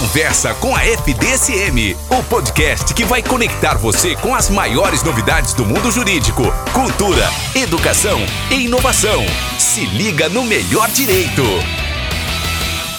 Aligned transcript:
Conversa 0.00 0.54
com 0.54 0.76
a 0.76 0.84
FDSM, 0.84 1.96
o 2.08 2.22
podcast 2.30 2.94
que 2.94 3.04
vai 3.04 3.20
conectar 3.20 3.74
você 3.74 4.14
com 4.14 4.32
as 4.32 4.48
maiores 4.48 5.02
novidades 5.02 5.54
do 5.54 5.66
mundo 5.66 5.90
jurídico, 5.90 6.44
cultura, 6.72 7.24
educação 7.52 8.20
e 8.48 8.66
inovação. 8.66 9.26
Se 9.58 9.84
liga 9.86 10.28
no 10.28 10.44
melhor 10.44 10.88
direito. 10.92 11.42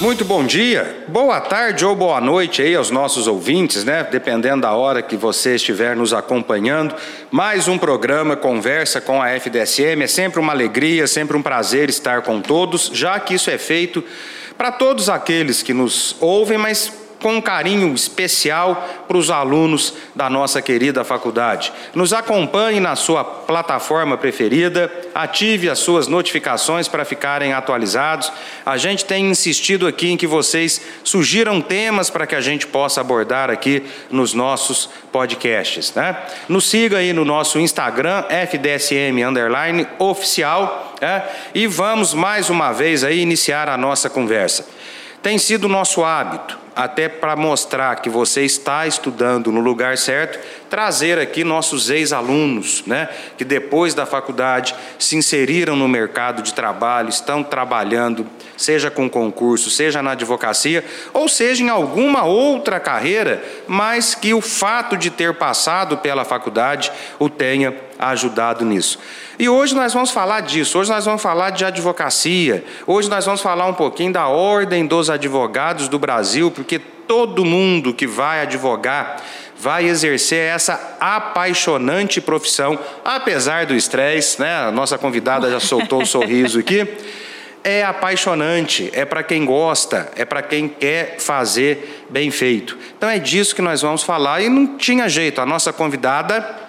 Muito 0.01 0.25
bom 0.25 0.43
dia, 0.43 1.05
boa 1.07 1.39
tarde 1.39 1.85
ou 1.85 1.95
boa 1.95 2.19
noite 2.19 2.61
aí 2.61 2.75
aos 2.75 2.91
nossos 2.91 3.27
ouvintes, 3.27 3.85
né? 3.85 4.05
Dependendo 4.11 4.63
da 4.63 4.73
hora 4.73 5.01
que 5.01 5.15
você 5.15 5.55
estiver 5.55 5.95
nos 5.95 6.13
acompanhando. 6.13 6.93
Mais 7.31 7.69
um 7.69 7.77
programa 7.77 8.35
Conversa 8.35 8.99
com 8.99 9.21
a 9.21 9.29
FDSM. 9.29 10.03
É 10.03 10.07
sempre 10.07 10.37
uma 10.37 10.51
alegria, 10.51 11.07
sempre 11.07 11.37
um 11.37 11.41
prazer 11.41 11.89
estar 11.89 12.23
com 12.23 12.41
todos, 12.41 12.91
já 12.93 13.17
que 13.21 13.35
isso 13.35 13.49
é 13.49 13.57
feito 13.57 14.03
para 14.59 14.73
todos 14.73 15.07
aqueles 15.07 15.63
que 15.63 15.73
nos 15.73 16.17
ouvem, 16.19 16.57
mas 16.57 16.91
com 17.21 17.41
carinho 17.41 17.93
especial 17.93 18.87
para 19.07 19.17
os 19.17 19.29
alunos 19.29 19.93
da 20.15 20.29
nossa 20.29 20.61
querida 20.61 21.03
faculdade. 21.03 21.71
Nos 21.93 22.13
acompanhe 22.13 22.79
na 22.79 22.95
sua 22.95 23.23
plataforma 23.23 24.17
preferida, 24.17 24.91
ative 25.13 25.69
as 25.69 25.79
suas 25.79 26.07
notificações 26.07 26.87
para 26.87 27.03
ficarem 27.03 27.53
atualizados. 27.53 28.31
A 28.65 28.77
gente 28.77 29.05
tem 29.05 29.29
insistido 29.29 29.85
aqui 29.85 30.11
em 30.11 30.17
que 30.17 30.27
vocês 30.27 30.81
sugiram 31.03 31.61
temas 31.61 32.09
para 32.09 32.25
que 32.25 32.35
a 32.35 32.41
gente 32.41 32.65
possa 32.65 33.01
abordar 33.01 33.49
aqui 33.49 33.83
nos 34.09 34.33
nossos 34.33 34.89
podcasts. 35.11 35.93
Né? 35.93 36.15
Nos 36.47 36.69
siga 36.69 36.97
aí 36.97 37.11
no 37.11 37.25
nosso 37.25 37.59
Instagram, 37.59 38.23
FDSM 38.29 39.23
underline 39.27 39.85
oficial, 39.97 40.95
né? 41.01 41.23
e 41.53 41.67
vamos 41.67 42.13
mais 42.13 42.49
uma 42.49 42.71
vez 42.71 43.03
aí 43.03 43.19
iniciar 43.19 43.67
a 43.67 43.77
nossa 43.77 44.09
conversa. 44.09 44.65
Tem 45.21 45.37
sido 45.37 45.67
nosso 45.67 46.03
hábito 46.03 46.68
até 46.79 47.09
para 47.09 47.35
mostrar 47.35 47.97
que 47.97 48.09
você 48.09 48.45
está 48.45 48.87
estudando 48.87 49.51
no 49.51 49.59
lugar 49.59 49.97
certo, 49.97 50.39
trazer 50.69 51.19
aqui 51.19 51.43
nossos 51.43 51.89
ex-alunos, 51.89 52.85
né, 52.87 53.09
que 53.37 53.43
depois 53.43 53.93
da 53.93 54.05
faculdade 54.05 54.73
se 54.97 55.17
inseriram 55.17 55.75
no 55.75 55.89
mercado 55.89 56.41
de 56.41 56.53
trabalho, 56.53 57.09
estão 57.09 57.43
trabalhando, 57.43 58.25
seja 58.55 58.89
com 58.89 59.09
concurso, 59.09 59.69
seja 59.69 60.01
na 60.01 60.11
advocacia, 60.11 60.85
ou 61.11 61.27
seja 61.27 61.61
em 61.61 61.69
alguma 61.69 62.23
outra 62.23 62.79
carreira, 62.79 63.43
mas 63.67 64.15
que 64.15 64.33
o 64.33 64.39
fato 64.39 64.95
de 64.95 65.09
ter 65.09 65.33
passado 65.33 65.97
pela 65.97 66.23
faculdade 66.23 66.93
o 67.19 67.29
tenha 67.29 67.75
ajudado 67.99 68.63
nisso. 68.63 68.97
E 69.37 69.47
hoje 69.47 69.73
nós 69.75 69.93
vamos 69.93 70.11
falar 70.11 70.41
disso, 70.41 70.77
hoje 70.77 70.89
nós 70.89 71.05
vamos 71.05 71.21
falar 71.21 71.49
de 71.49 71.63
advocacia, 71.63 72.63
hoje 72.85 73.09
nós 73.09 73.25
vamos 73.25 73.41
falar 73.41 73.67
um 73.67 73.73
pouquinho 73.73 74.11
da 74.11 74.27
ordem 74.27 74.85
dos 74.85 75.09
advogados 75.09 75.87
do 75.87 75.97
Brasil, 75.97 76.51
porque 76.51 76.68
todo 76.77 77.43
mundo 77.43 77.93
que 77.93 78.05
vai 78.05 78.41
advogar 78.41 79.23
vai 79.59 79.85
exercer 79.85 80.39
essa 80.39 80.97
apaixonante 80.99 82.21
profissão, 82.21 82.79
apesar 83.03 83.65
do 83.65 83.75
estresse, 83.75 84.39
né? 84.39 84.55
A 84.55 84.71
nossa 84.71 84.97
convidada 84.97 85.49
já 85.49 85.59
soltou 85.59 85.99
o 85.99 86.03
um 86.03 86.05
sorriso 86.07 86.59
aqui. 86.59 86.87
É 87.61 87.83
apaixonante, 87.83 88.89
é 88.93 89.03
para 89.03 89.21
quem 89.21 89.43
gosta, 89.43 90.09
é 90.15 90.23
para 90.23 90.41
quem 90.41 90.69
quer 90.69 91.19
fazer 91.19 92.05
bem 92.09 92.31
feito. 92.31 92.77
Então 92.97 93.09
é 93.09 93.19
disso 93.19 93.53
que 93.53 93.61
nós 93.61 93.81
vamos 93.81 94.01
falar 94.01 94.41
e 94.41 94.47
não 94.47 94.77
tinha 94.77 95.09
jeito. 95.09 95.41
A 95.41 95.45
nossa 95.45 95.73
convidada 95.73 96.68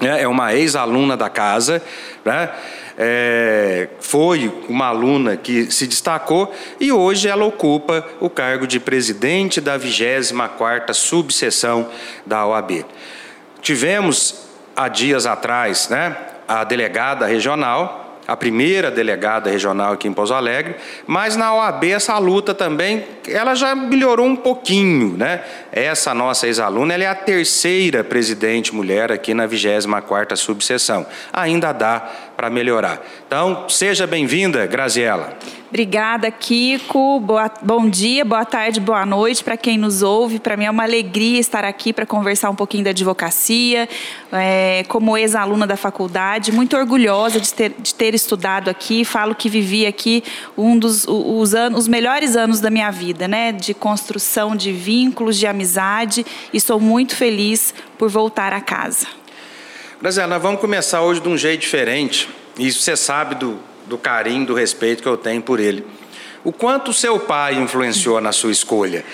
é 0.00 0.26
uma 0.26 0.54
ex-aluna 0.54 1.16
da 1.16 1.28
casa, 1.28 1.82
né? 2.24 2.50
É, 3.02 3.88
foi 3.98 4.52
uma 4.68 4.88
aluna 4.88 5.34
que 5.34 5.70
se 5.70 5.86
destacou 5.86 6.54
e 6.78 6.92
hoje 6.92 7.28
ela 7.28 7.46
ocupa 7.46 8.06
o 8.20 8.28
cargo 8.28 8.66
de 8.66 8.78
presidente 8.78 9.58
da 9.58 9.78
24ª 9.78 10.92
subseção 10.92 11.88
da 12.26 12.46
OAB. 12.46 12.84
Tivemos 13.62 14.44
há 14.76 14.86
dias 14.88 15.24
atrás, 15.24 15.88
né, 15.88 16.14
a 16.46 16.62
delegada 16.62 17.24
regional 17.24 17.99
a 18.30 18.36
primeira 18.36 18.92
delegada 18.92 19.50
regional 19.50 19.94
aqui 19.94 20.06
em 20.06 20.12
Pouso 20.12 20.32
Alegre, 20.32 20.76
mas 21.04 21.34
na 21.34 21.52
OAB 21.52 21.82
essa 21.86 22.16
luta 22.16 22.54
também, 22.54 23.04
ela 23.26 23.56
já 23.56 23.74
melhorou 23.74 24.24
um 24.24 24.36
pouquinho, 24.36 25.16
né? 25.16 25.42
Essa 25.72 26.14
nossa 26.14 26.46
ex-aluna, 26.46 26.94
ela 26.94 27.02
é 27.02 27.06
a 27.08 27.14
terceira 27.16 28.04
presidente 28.04 28.72
mulher 28.72 29.10
aqui 29.10 29.34
na 29.34 29.48
24ª 29.48 30.36
subseção. 30.36 31.04
Ainda 31.32 31.72
dá 31.72 32.08
para 32.40 32.48
melhorar. 32.48 33.02
Então, 33.26 33.68
seja 33.68 34.06
bem-vinda, 34.06 34.66
Graziela. 34.66 35.36
Obrigada, 35.68 36.30
Kiko. 36.30 37.20
Boa, 37.20 37.50
bom 37.60 37.86
dia, 37.86 38.24
boa 38.24 38.46
tarde, 38.46 38.80
boa 38.80 39.04
noite 39.04 39.44
para 39.44 39.58
quem 39.58 39.76
nos 39.76 40.00
ouve. 40.00 40.38
Para 40.40 40.56
mim 40.56 40.64
é 40.64 40.70
uma 40.70 40.84
alegria 40.84 41.38
estar 41.38 41.66
aqui 41.66 41.92
para 41.92 42.06
conversar 42.06 42.48
um 42.48 42.54
pouquinho 42.54 42.82
da 42.82 42.90
advocacia, 42.90 43.86
é, 44.32 44.86
como 44.88 45.18
ex-aluna 45.18 45.66
da 45.66 45.76
faculdade, 45.76 46.50
muito 46.50 46.74
orgulhosa 46.78 47.38
de 47.38 47.52
ter, 47.52 47.74
de 47.78 47.94
ter 47.94 48.14
estudado 48.14 48.70
aqui. 48.70 49.04
Falo 49.04 49.34
que 49.34 49.50
vivi 49.50 49.84
aqui 49.84 50.24
um 50.56 50.78
dos 50.78 51.06
os, 51.06 51.54
anos, 51.54 51.80
os 51.80 51.88
melhores 51.88 52.36
anos 52.36 52.58
da 52.58 52.70
minha 52.70 52.90
vida, 52.90 53.28
né? 53.28 53.52
De 53.52 53.74
construção 53.74 54.56
de 54.56 54.72
vínculos, 54.72 55.38
de 55.38 55.46
amizade, 55.46 56.24
e 56.54 56.58
sou 56.58 56.80
muito 56.80 57.14
feliz 57.14 57.74
por 57.98 58.08
voltar 58.08 58.54
a 58.54 58.62
casa. 58.62 59.19
Brasil, 60.00 60.26
nós 60.26 60.40
vamos 60.40 60.62
começar 60.62 61.02
hoje 61.02 61.20
de 61.20 61.28
um 61.28 61.36
jeito 61.36 61.60
diferente. 61.60 62.26
E 62.58 62.72
você 62.72 62.96
sabe 62.96 63.34
do, 63.34 63.58
do 63.84 63.98
carinho, 63.98 64.46
do 64.46 64.54
respeito 64.54 65.02
que 65.02 65.08
eu 65.08 65.18
tenho 65.18 65.42
por 65.42 65.60
ele. 65.60 65.84
O 66.42 66.50
quanto 66.50 66.90
seu 66.90 67.20
pai 67.20 67.56
influenciou 67.56 68.18
na 68.18 68.32
sua 68.32 68.50
escolha? 68.50 69.04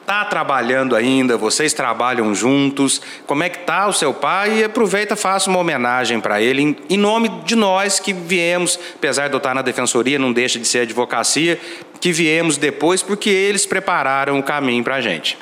Está 0.00 0.24
trabalhando 0.24 0.96
ainda? 0.96 1.36
Vocês 1.36 1.72
trabalham 1.72 2.34
juntos? 2.34 3.00
Como 3.24 3.44
é 3.44 3.48
que 3.48 3.58
está 3.58 3.86
o 3.86 3.92
seu 3.92 4.12
pai? 4.12 4.58
E 4.58 4.64
aproveita, 4.64 5.14
faça 5.14 5.48
uma 5.48 5.60
homenagem 5.60 6.20
para 6.20 6.42
ele, 6.42 6.60
em, 6.60 6.76
em 6.90 6.98
nome 6.98 7.28
de 7.44 7.54
nós 7.54 8.00
que 8.00 8.12
viemos, 8.12 8.76
apesar 8.96 9.28
de 9.28 9.34
eu 9.34 9.38
estar 9.38 9.54
na 9.54 9.62
defensoria, 9.62 10.18
não 10.18 10.32
deixa 10.32 10.58
de 10.58 10.66
ser 10.66 10.80
advocacia, 10.80 11.56
que 12.00 12.10
viemos 12.10 12.56
depois, 12.56 13.00
porque 13.00 13.30
eles 13.30 13.64
prepararam 13.64 14.40
o 14.40 14.42
caminho 14.42 14.82
para 14.82 14.96
a 14.96 15.00
gente. 15.00 15.38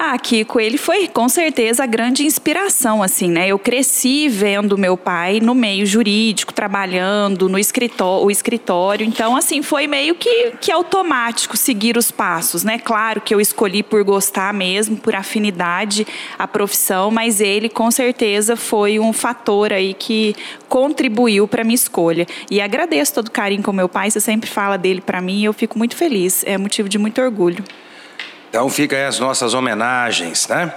Ah, 0.00 0.16
Kiko, 0.16 0.60
ele 0.60 0.78
foi 0.78 1.08
com 1.08 1.28
certeza 1.28 1.82
a 1.82 1.86
grande 1.86 2.24
inspiração, 2.24 3.02
assim, 3.02 3.28
né? 3.28 3.48
Eu 3.48 3.58
cresci 3.58 4.28
vendo 4.28 4.78
meu 4.78 4.96
pai 4.96 5.40
no 5.40 5.56
meio 5.56 5.84
jurídico, 5.84 6.54
trabalhando 6.54 7.48
no 7.48 7.58
escritório, 7.58 8.24
o 8.24 8.30
escritório. 8.30 9.04
Então, 9.04 9.34
assim, 9.34 9.60
foi 9.60 9.88
meio 9.88 10.14
que, 10.14 10.52
que 10.60 10.70
automático 10.70 11.56
seguir 11.56 11.96
os 11.96 12.12
passos, 12.12 12.62
né? 12.62 12.78
Claro 12.78 13.20
que 13.20 13.34
eu 13.34 13.40
escolhi 13.40 13.82
por 13.82 14.04
gostar 14.04 14.54
mesmo, 14.54 14.96
por 14.96 15.16
afinidade 15.16 16.06
a 16.38 16.46
profissão, 16.46 17.10
mas 17.10 17.40
ele 17.40 17.68
com 17.68 17.90
certeza 17.90 18.54
foi 18.54 19.00
um 19.00 19.12
fator 19.12 19.72
aí 19.72 19.94
que 19.94 20.36
contribuiu 20.68 21.48
para 21.48 21.64
minha 21.64 21.74
escolha. 21.74 22.24
E 22.48 22.60
agradeço 22.60 23.14
todo 23.14 23.26
o 23.26 23.32
carinho 23.32 23.64
com 23.64 23.72
meu 23.72 23.88
pai, 23.88 24.12
você 24.12 24.20
sempre 24.20 24.48
fala 24.48 24.78
dele 24.78 25.00
para 25.00 25.20
mim 25.20 25.40
e 25.40 25.46
eu 25.46 25.52
fico 25.52 25.76
muito 25.76 25.96
feliz. 25.96 26.44
É 26.46 26.56
motivo 26.56 26.88
de 26.88 26.98
muito 26.98 27.20
orgulho. 27.20 27.64
Então 28.48 28.68
fica 28.68 28.96
aí 28.96 29.04
as 29.04 29.18
nossas 29.18 29.54
homenagens, 29.54 30.48
né? 30.48 30.72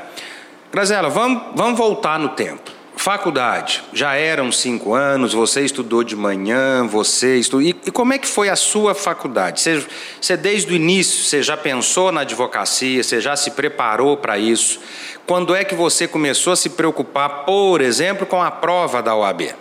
Graziela, 0.72 1.10
vamos, 1.10 1.44
vamos 1.56 1.78
voltar 1.78 2.20
no 2.20 2.30
tempo. 2.30 2.72
Faculdade, 2.96 3.84
já 3.94 4.14
eram 4.14 4.52
cinco 4.52 4.94
anos, 4.94 5.34
você 5.34 5.62
estudou 5.62 6.04
de 6.04 6.16
manhã, 6.16 6.86
você 6.86 7.38
estudou. 7.38 7.62
E, 7.62 7.70
e 7.86 7.90
como 7.90 8.14
é 8.14 8.20
que 8.20 8.28
foi 8.28 8.48
a 8.48 8.56
sua 8.56 8.94
faculdade? 8.94 9.60
Você, 9.60 9.84
você, 10.22 10.38
desde 10.38 10.72
o 10.72 10.76
início, 10.76 11.24
você 11.24 11.42
já 11.42 11.58
pensou 11.58 12.12
na 12.12 12.22
advocacia, 12.22 13.02
você 13.02 13.20
já 13.20 13.36
se 13.36 13.52
preparou 13.52 14.18
para 14.18 14.38
isso? 14.38 14.80
Quando 15.26 15.56
é 15.56 15.64
que 15.64 15.74
você 15.74 16.08
começou 16.08 16.54
a 16.54 16.56
se 16.56 16.70
preocupar, 16.70 17.44
por 17.44 17.82
exemplo, 17.82 18.28
com 18.28 18.44
a 18.44 18.52
prova 18.52 19.02
da 19.02 19.16
OAB? 19.16 19.56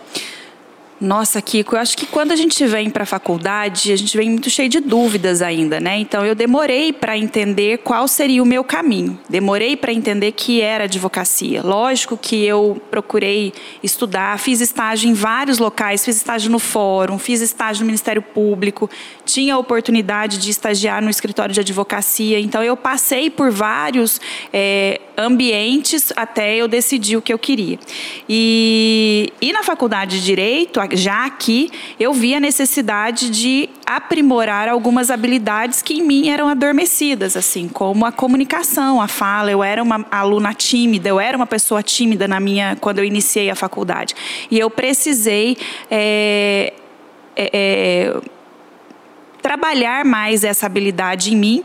Nossa, 1.01 1.41
Kiko, 1.41 1.75
eu 1.75 1.79
acho 1.79 1.97
que 1.97 2.05
quando 2.05 2.31
a 2.31 2.35
gente 2.35 2.63
vem 2.67 2.87
para 2.87 3.01
a 3.01 3.07
faculdade, 3.07 3.91
a 3.91 3.95
gente 3.95 4.15
vem 4.15 4.29
muito 4.29 4.51
cheio 4.51 4.69
de 4.69 4.79
dúvidas 4.79 5.41
ainda, 5.41 5.79
né? 5.79 5.97
Então 5.97 6.23
eu 6.23 6.35
demorei 6.35 6.93
para 6.93 7.17
entender 7.17 7.79
qual 7.79 8.07
seria 8.07 8.41
o 8.43 8.45
meu 8.45 8.63
caminho. 8.63 9.19
Demorei 9.27 9.75
para 9.75 9.91
entender 9.91 10.31
que 10.33 10.61
era 10.61 10.83
advocacia. 10.83 11.63
Lógico 11.63 12.15
que 12.15 12.45
eu 12.45 12.79
procurei 12.91 13.51
estudar, 13.81 14.37
fiz 14.37 14.61
estágio 14.61 15.09
em 15.09 15.13
vários 15.13 15.57
locais, 15.57 16.05
fiz 16.05 16.17
estágio 16.17 16.51
no 16.51 16.59
fórum, 16.59 17.17
fiz 17.17 17.41
estágio 17.41 17.81
no 17.81 17.87
Ministério 17.87 18.21
Público, 18.21 18.87
tinha 19.31 19.55
a 19.55 19.57
oportunidade 19.57 20.37
de 20.37 20.49
estagiar 20.49 21.01
no 21.01 21.09
escritório 21.09 21.53
de 21.53 21.59
advocacia. 21.59 22.39
Então 22.39 22.61
eu 22.63 22.75
passei 22.75 23.29
por 23.29 23.51
vários 23.51 24.19
é, 24.51 24.99
ambientes 25.17 26.11
até 26.15 26.55
eu 26.55 26.67
decidir 26.67 27.17
o 27.17 27.21
que 27.21 27.33
eu 27.33 27.39
queria. 27.39 27.79
E, 28.27 29.31
e 29.41 29.53
na 29.53 29.63
faculdade 29.63 30.19
de 30.19 30.25
Direito, 30.25 30.79
já 30.93 31.25
aqui, 31.25 31.69
eu 31.99 32.13
vi 32.13 32.33
a 32.33 32.39
necessidade 32.39 33.29
de 33.29 33.69
aprimorar 33.85 34.69
algumas 34.69 35.09
habilidades 35.09 35.81
que 35.81 35.95
em 35.95 36.03
mim 36.03 36.29
eram 36.29 36.47
adormecidas, 36.47 37.35
assim, 37.35 37.67
como 37.67 38.05
a 38.05 38.11
comunicação, 38.11 39.01
a 39.01 39.07
fala. 39.07 39.51
Eu 39.51 39.63
era 39.63 39.81
uma 39.83 40.05
aluna 40.09 40.53
tímida, 40.53 41.09
eu 41.09 41.19
era 41.19 41.35
uma 41.35 41.47
pessoa 41.47 41.83
tímida 41.83 42.27
na 42.27 42.39
minha 42.39 42.77
quando 42.79 42.99
eu 42.99 43.05
iniciei 43.05 43.49
a 43.49 43.55
faculdade. 43.55 44.15
E 44.49 44.57
eu 44.57 44.69
precisei 44.69 45.57
é, 45.89 46.73
é, 47.35 48.21
trabalhar 49.41 50.05
mais 50.05 50.43
essa 50.43 50.65
habilidade 50.65 51.33
em 51.33 51.37
mim. 51.37 51.63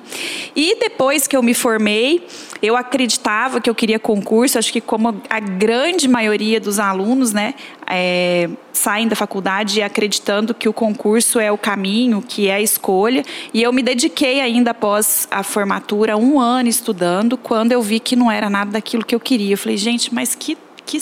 E 0.54 0.78
depois 0.80 1.26
que 1.26 1.36
eu 1.36 1.42
me 1.42 1.54
formei, 1.54 2.26
eu 2.62 2.76
acreditava 2.76 3.60
que 3.60 3.68
eu 3.68 3.74
queria 3.74 3.98
concurso, 3.98 4.58
acho 4.58 4.72
que 4.72 4.80
como 4.80 5.20
a 5.28 5.40
grande 5.40 6.08
maioria 6.08 6.58
dos 6.58 6.78
alunos, 6.78 7.32
né, 7.32 7.54
é, 7.88 8.48
saem 8.72 9.06
da 9.06 9.14
faculdade 9.14 9.80
acreditando 9.82 10.54
que 10.54 10.68
o 10.68 10.72
concurso 10.72 11.38
é 11.38 11.52
o 11.52 11.58
caminho, 11.58 12.22
que 12.26 12.48
é 12.48 12.54
a 12.54 12.60
escolha. 12.60 13.24
E 13.52 13.62
eu 13.62 13.72
me 13.72 13.82
dediquei 13.82 14.40
ainda 14.40 14.72
após 14.72 15.28
a 15.30 15.42
formatura, 15.42 16.16
um 16.16 16.40
ano 16.40 16.68
estudando, 16.68 17.36
quando 17.36 17.72
eu 17.72 17.82
vi 17.82 18.00
que 18.00 18.16
não 18.16 18.30
era 18.30 18.50
nada 18.50 18.72
daquilo 18.72 19.04
que 19.04 19.14
eu 19.14 19.20
queria. 19.20 19.54
Eu 19.54 19.58
falei, 19.58 19.76
gente, 19.76 20.12
mas 20.12 20.34
que, 20.34 20.56
que 20.86 20.98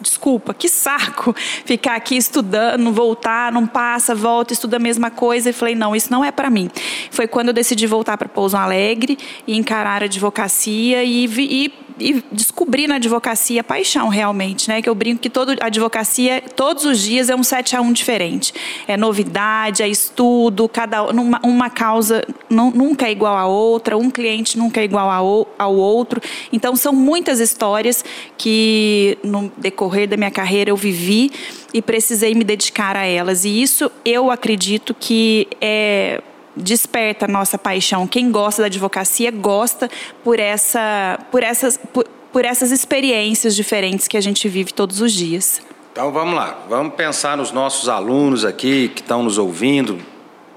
desculpa, 0.00 0.52
que 0.52 0.68
saco 0.68 1.34
ficar 1.64 1.94
aqui 1.96 2.16
estudando, 2.16 2.92
voltar, 2.92 3.52
não 3.52 3.66
passa, 3.66 4.14
volta, 4.14 4.52
estuda 4.52 4.76
a 4.76 4.80
mesma 4.80 5.10
coisa. 5.10 5.50
E 5.50 5.52
falei, 5.52 5.74
não, 5.74 5.94
isso 5.94 6.10
não 6.10 6.24
é 6.24 6.32
para 6.32 6.50
mim. 6.50 6.70
Foi 7.10 7.26
quando 7.26 7.48
eu 7.48 7.54
decidi 7.54 7.86
voltar 7.86 8.16
para 8.16 8.28
Pouso 8.28 8.56
Alegre 8.56 9.18
e 9.46 9.56
encarar 9.56 10.02
a 10.02 10.06
advocacia 10.06 11.04
e, 11.04 11.26
e 11.26 11.85
e 11.98 12.22
descobri 12.30 12.86
na 12.86 12.96
advocacia 12.96 13.64
paixão 13.64 14.08
realmente, 14.08 14.68
né? 14.68 14.82
Que 14.82 14.88
eu 14.88 14.94
brinco 14.94 15.20
que 15.20 15.30
toda 15.30 15.56
advocacia, 15.60 16.42
todos 16.54 16.84
os 16.84 17.00
dias 17.00 17.30
é 17.30 17.36
um 17.36 17.42
7 17.42 17.76
a 17.76 17.80
1 17.80 17.92
diferente. 17.92 18.52
É 18.86 18.96
novidade, 18.96 19.82
é 19.82 19.88
estudo, 19.88 20.68
cada 20.68 21.02
uma, 21.04 21.40
uma 21.42 21.70
causa 21.70 22.26
nunca 22.50 23.06
é 23.06 23.12
igual 23.12 23.36
a 23.36 23.46
outra, 23.46 23.96
um 23.96 24.10
cliente 24.10 24.58
nunca 24.58 24.80
é 24.80 24.84
igual 24.84 25.10
ao, 25.10 25.48
ao 25.58 25.74
outro. 25.74 26.20
Então 26.52 26.76
são 26.76 26.92
muitas 26.92 27.40
histórias 27.40 28.04
que 28.36 29.18
no 29.22 29.50
decorrer 29.56 30.08
da 30.08 30.16
minha 30.16 30.30
carreira 30.30 30.70
eu 30.70 30.76
vivi 30.76 31.30
e 31.72 31.80
precisei 31.80 32.34
me 32.34 32.44
dedicar 32.44 32.96
a 32.96 33.04
elas. 33.04 33.44
E 33.44 33.62
isso 33.62 33.90
eu 34.04 34.30
acredito 34.30 34.94
que 34.98 35.48
é 35.60 36.22
desperta 36.56 37.26
a 37.26 37.28
nossa 37.28 37.58
paixão. 37.58 38.06
Quem 38.06 38.30
gosta 38.30 38.62
da 38.62 38.66
advocacia 38.66 39.30
gosta 39.30 39.90
por, 40.24 40.40
essa, 40.40 41.18
por, 41.30 41.42
essas, 41.42 41.76
por, 41.76 42.06
por 42.32 42.44
essas 42.44 42.70
experiências 42.70 43.54
diferentes 43.54 44.08
que 44.08 44.16
a 44.16 44.20
gente 44.20 44.48
vive 44.48 44.72
todos 44.72 45.00
os 45.00 45.12
dias. 45.12 45.60
Então 45.92 46.12
vamos 46.12 46.34
lá, 46.34 46.58
vamos 46.68 46.94
pensar 46.94 47.36
nos 47.36 47.52
nossos 47.52 47.88
alunos 47.88 48.44
aqui 48.44 48.88
que 48.88 49.00
estão 49.00 49.22
nos 49.22 49.38
ouvindo, 49.38 49.98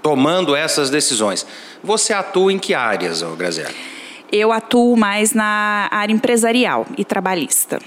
tomando 0.02 0.56
essas 0.56 0.90
decisões. 0.90 1.46
Você 1.84 2.14
atua 2.14 2.52
em 2.52 2.60
que 2.60 2.74
áreas, 2.74 3.22
Graziela? 3.38 3.74
Eu 4.32 4.52
atuo 4.52 4.96
mais 4.96 5.34
na 5.34 5.88
área 5.92 6.14
empresarial 6.14 6.86
e 6.98 7.06
trabalhista. 7.06 7.80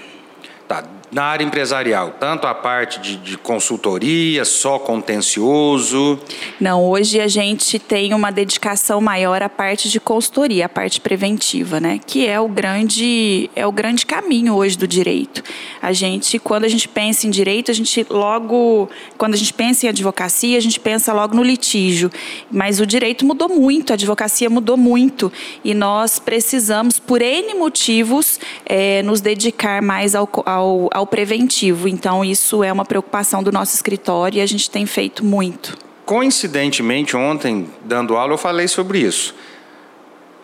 Tá 0.67 0.83
na 1.13 1.23
área 1.25 1.45
empresarial? 1.45 2.15
Tanto 2.19 2.47
a 2.47 2.53
parte 2.53 2.99
de, 2.99 3.17
de, 3.17 3.37
consultoria, 3.37 4.43
só 4.43 4.79
contencioso? 4.79 6.19
Não, 6.59 6.83
hoje 6.83 7.21
a 7.21 7.27
gente 7.27 7.77
tem 7.77 8.13
uma 8.13 8.31
dedicação 8.31 8.99
maior 8.99 9.41
à 9.41 9.49
parte 9.49 9.89
de 9.89 9.99
consultoria, 9.99 10.65
à 10.65 10.69
parte 10.69 10.99
preventiva, 10.99 11.79
né? 11.79 11.99
Que 12.05 12.27
é 12.27 12.39
o 12.39 12.47
grande, 12.47 13.49
é 13.55 13.65
o 13.65 13.71
grande 13.71 14.05
caminho 14.05 14.55
hoje 14.55 14.77
do 14.77 14.87
direito. 14.87 15.43
A 15.81 15.93
gente, 15.93 16.39
quando 16.39 16.63
a 16.63 16.67
gente 16.67 16.87
pensa 16.87 17.27
em 17.27 17.29
direito, 17.29 17.69
a 17.69 17.73
gente 17.73 18.05
logo, 18.09 18.89
quando 19.17 19.35
a 19.35 19.37
gente 19.37 19.53
pensa 19.53 19.85
em 19.85 19.89
advocacia, 19.89 20.57
a 20.57 20.61
gente 20.61 20.79
pensa 20.79 21.13
logo 21.13 21.35
no 21.35 21.43
litígio. 21.43 22.11
Mas 22.51 22.79
o 22.79 22.85
direito 22.85 23.25
mudou 23.25 23.49
muito, 23.49 23.91
a 23.91 23.93
advocacia 23.93 24.49
mudou 24.49 24.77
muito. 24.77 25.31
E 25.63 25.73
nós 25.73 26.17
precisamos, 26.17 26.99
por 26.99 27.21
N 27.21 27.53
motivos, 27.53 28.39
é, 28.65 29.03
nos 29.03 29.21
dedicar 29.21 29.81
mais 29.81 30.15
ao, 30.15 30.27
ao, 30.45 30.89
ao 30.91 31.02
ao 31.03 31.07
preventivo. 31.07 31.87
Então, 31.87 32.23
isso 32.23 32.63
é 32.63 32.71
uma 32.71 32.85
preocupação 32.85 33.43
do 33.43 33.51
nosso 33.51 33.75
escritório 33.75 34.39
e 34.39 34.41
a 34.41 34.45
gente 34.45 34.69
tem 34.69 34.85
feito 34.85 35.23
muito. 35.23 35.77
Coincidentemente, 36.05 37.15
ontem, 37.15 37.69
dando 37.83 38.15
aula, 38.15 38.33
eu 38.33 38.37
falei 38.37 38.67
sobre 38.67 38.99
isso. 38.99 39.35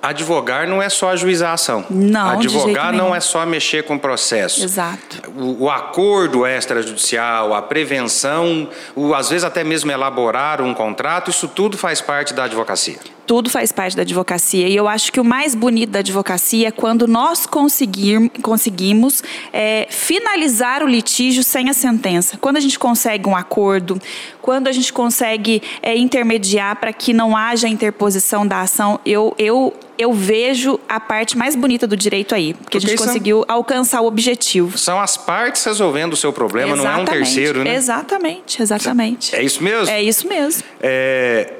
Advogar 0.02 0.66
não 0.66 0.82
é 0.82 0.88
só 0.88 1.10
ajuizar 1.10 1.52
a 1.52 1.54
ação. 1.54 1.86
Não, 1.90 2.30
Advogar 2.30 2.94
não 2.94 3.14
é 3.14 3.20
só 3.20 3.46
mexer 3.46 3.84
com 3.84 3.96
o 3.96 4.00
processo. 4.00 4.64
Exato. 4.64 5.30
O, 5.36 5.66
o 5.66 5.70
acordo 5.70 6.48
extrajudicial, 6.48 7.54
a 7.54 7.62
prevenção, 7.62 8.70
o, 8.96 9.14
às 9.14 9.30
vezes 9.30 9.44
até 9.44 9.62
mesmo 9.62 9.92
elaborar 9.92 10.62
um 10.62 10.74
contrato, 10.74 11.30
isso 11.30 11.50
tudo 11.50 11.78
faz 11.78 12.00
parte 12.00 12.34
da 12.34 12.46
advocacia 12.46 13.00
tudo 13.30 13.48
faz 13.48 13.72
parte 13.72 13.96
da 13.96 14.02
advocacia. 14.02 14.68
E 14.68 14.76
eu 14.76 14.88
acho 14.88 15.14
que 15.14 15.20
o 15.20 15.24
mais 15.24 15.54
bonito 15.54 15.92
da 15.92 16.00
advocacia 16.00 16.70
é 16.70 16.72
quando 16.72 17.08
nós 17.08 17.46
conseguir, 17.46 18.28
conseguimos 18.42 19.22
é, 19.54 19.86
finalizar 19.88 20.82
o 20.82 20.88
litígio 20.88 21.44
sem 21.44 21.70
a 21.70 21.74
sentença. 21.74 22.40
Quando 22.42 22.58
a 22.58 22.60
gente 22.60 22.80
consegue 22.80 23.30
um 23.30 23.36
acordo, 23.36 24.02
quando 24.42 24.68
a 24.68 24.72
gente 24.72 24.92
consegue 24.92 25.62
é, 25.84 25.96
intermediar 25.96 26.78
para 26.78 26.92
que 26.92 27.14
não 27.14 27.38
haja 27.38 27.68
interposição 27.68 28.48
da 28.48 28.62
ação, 28.62 29.00
eu, 29.06 29.36
eu, 29.38 29.76
eu 29.96 30.12
vejo 30.12 30.80
a 30.90 31.00
parte 31.00 31.38
mais 31.38 31.56
bonita 31.56 31.86
do 31.86 31.96
direito 31.96 32.34
aí, 32.34 32.56
porque, 32.56 32.64
porque 32.64 32.78
a 32.78 32.80
gente 32.80 32.98
conseguiu 32.98 33.46
são, 33.48 33.56
alcançar 33.58 34.02
o 34.02 34.08
objetivo. 34.08 34.76
São 34.76 35.00
as 35.00 35.18
partes 35.18 35.64
resolvendo 35.64 36.14
o 36.14 36.18
seu 36.18 36.34
problema, 36.34 36.74
exatamente, 36.74 36.96
não 36.96 37.00
é 37.00 37.04
um 37.04 37.06
terceiro, 37.06 37.64
né? 37.64 37.76
Exatamente, 37.76 38.60
exatamente. 38.60 39.36
É 39.36 39.44
isso 39.44 39.64
mesmo? 39.64 39.88
É 39.88 40.02
isso 40.02 40.28
mesmo. 40.28 40.64
É, 40.82 41.54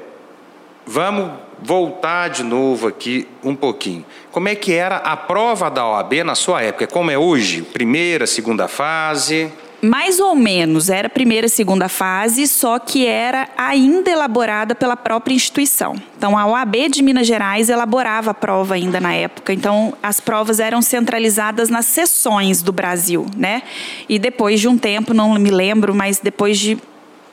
vamos 0.84 1.49
voltar 1.62 2.28
de 2.28 2.42
novo 2.42 2.88
aqui 2.88 3.26
um 3.42 3.54
pouquinho. 3.54 4.04
Como 4.30 4.48
é 4.48 4.54
que 4.54 4.72
era 4.72 4.96
a 4.96 5.16
prova 5.16 5.70
da 5.70 5.86
OAB 5.86 6.24
na 6.24 6.34
sua 6.34 6.62
época? 6.62 6.86
Como 6.86 7.10
é 7.10 7.18
hoje? 7.18 7.62
Primeira, 7.62 8.26
segunda 8.26 8.68
fase? 8.68 9.52
Mais 9.82 10.20
ou 10.20 10.34
menos, 10.34 10.90
era 10.90 11.08
primeira 11.08 11.46
e 11.46 11.50
segunda 11.50 11.88
fase, 11.88 12.46
só 12.46 12.78
que 12.78 13.06
era 13.06 13.48
ainda 13.56 14.10
elaborada 14.10 14.74
pela 14.74 14.94
própria 14.94 15.32
instituição. 15.32 15.94
Então, 16.18 16.36
a 16.36 16.46
OAB 16.46 16.90
de 16.90 17.02
Minas 17.02 17.26
Gerais 17.26 17.70
elaborava 17.70 18.32
a 18.32 18.34
prova 18.34 18.74
ainda 18.74 19.00
na 19.00 19.14
época. 19.14 19.54
Então, 19.54 19.94
as 20.02 20.20
provas 20.20 20.60
eram 20.60 20.82
centralizadas 20.82 21.70
nas 21.70 21.86
sessões 21.86 22.60
do 22.60 22.72
Brasil, 22.72 23.24
né? 23.34 23.62
E 24.06 24.18
depois 24.18 24.60
de 24.60 24.68
um 24.68 24.76
tempo, 24.76 25.14
não 25.14 25.32
me 25.38 25.50
lembro, 25.50 25.94
mas 25.94 26.20
depois 26.20 26.58
de 26.58 26.76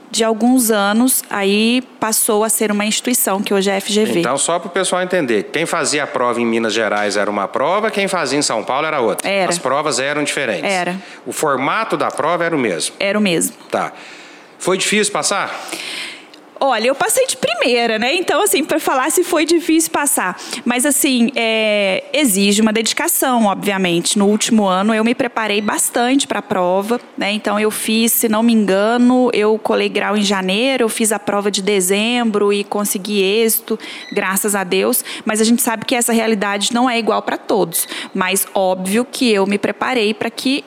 de 0.09 0.23
alguns 0.23 0.71
anos, 0.71 1.23
aí 1.29 1.81
passou 1.99 2.43
a 2.43 2.49
ser 2.49 2.71
uma 2.71 2.85
instituição, 2.85 3.41
que 3.41 3.53
hoje 3.53 3.69
é 3.69 3.77
a 3.77 3.81
FGV. 3.81 4.19
Então, 4.19 4.37
só 4.37 4.57
para 4.59 4.67
o 4.67 4.71
pessoal 4.71 5.01
entender, 5.01 5.43
quem 5.51 5.65
fazia 5.65 6.03
a 6.03 6.07
prova 6.07 6.39
em 6.39 6.45
Minas 6.45 6.73
Gerais 6.73 7.17
era 7.17 7.29
uma 7.29 7.47
prova, 7.47 7.91
quem 7.91 8.07
fazia 8.07 8.39
em 8.39 8.41
São 8.41 8.63
Paulo 8.63 8.87
era 8.87 9.01
outra. 9.01 9.29
Era. 9.29 9.49
As 9.49 9.57
provas 9.57 9.99
eram 9.99 10.23
diferentes. 10.23 10.71
Era. 10.71 10.95
O 11.25 11.31
formato 11.31 11.97
da 11.97 12.09
prova 12.09 12.45
era 12.45 12.55
o 12.55 12.59
mesmo. 12.59 12.95
Era 12.99 13.17
o 13.17 13.21
mesmo. 13.21 13.55
Tá. 13.69 13.91
Foi 14.57 14.77
difícil 14.77 15.13
passar? 15.13 15.53
Olha, 16.59 16.87
eu 16.87 16.95
passei 16.95 17.27
de 17.27 17.37
primeira, 17.37 17.99
né? 17.99 18.15
Então, 18.15 18.41
assim, 18.41 18.63
para 18.63 18.79
falar 18.79 19.11
se 19.11 19.23
foi 19.23 19.45
difícil 19.45 19.91
passar. 19.91 20.39
Mas, 20.65 20.85
assim, 20.85 21.29
é, 21.35 22.03
exige 22.11 22.61
uma 22.61 22.73
dedicação, 22.73 23.45
obviamente. 23.45 24.17
No 24.17 24.27
último 24.27 24.65
ano, 24.65 24.93
eu 24.93 25.03
me 25.03 25.13
preparei 25.13 25.61
bastante 25.61 26.25
para 26.25 26.39
a 26.39 26.41
prova, 26.41 26.99
né? 27.17 27.31
Então, 27.31 27.59
eu 27.59 27.69
fiz, 27.69 28.11
se 28.11 28.27
não 28.27 28.41
me 28.41 28.53
engano, 28.53 29.29
eu 29.33 29.57
colei 29.59 29.89
grau 29.89 30.17
em 30.17 30.23
janeiro, 30.23 30.83
eu 30.83 30.89
fiz 30.89 31.11
a 31.11 31.19
prova 31.19 31.51
de 31.51 31.61
dezembro 31.61 32.51
e 32.51 32.63
consegui 32.63 33.21
êxito, 33.21 33.77
graças 34.13 34.55
a 34.55 34.63
Deus. 34.63 35.03
Mas 35.25 35.39
a 35.39 35.43
gente 35.43 35.61
sabe 35.61 35.85
que 35.85 35.95
essa 35.95 36.11
realidade 36.11 36.73
não 36.73 36.89
é 36.89 36.97
igual 36.97 37.21
para 37.21 37.37
todos. 37.37 37.87
Mas, 38.13 38.47
óbvio 38.53 39.05
que 39.05 39.31
eu 39.31 39.45
me 39.45 39.59
preparei 39.59 40.13
para 40.13 40.29
que 40.29 40.63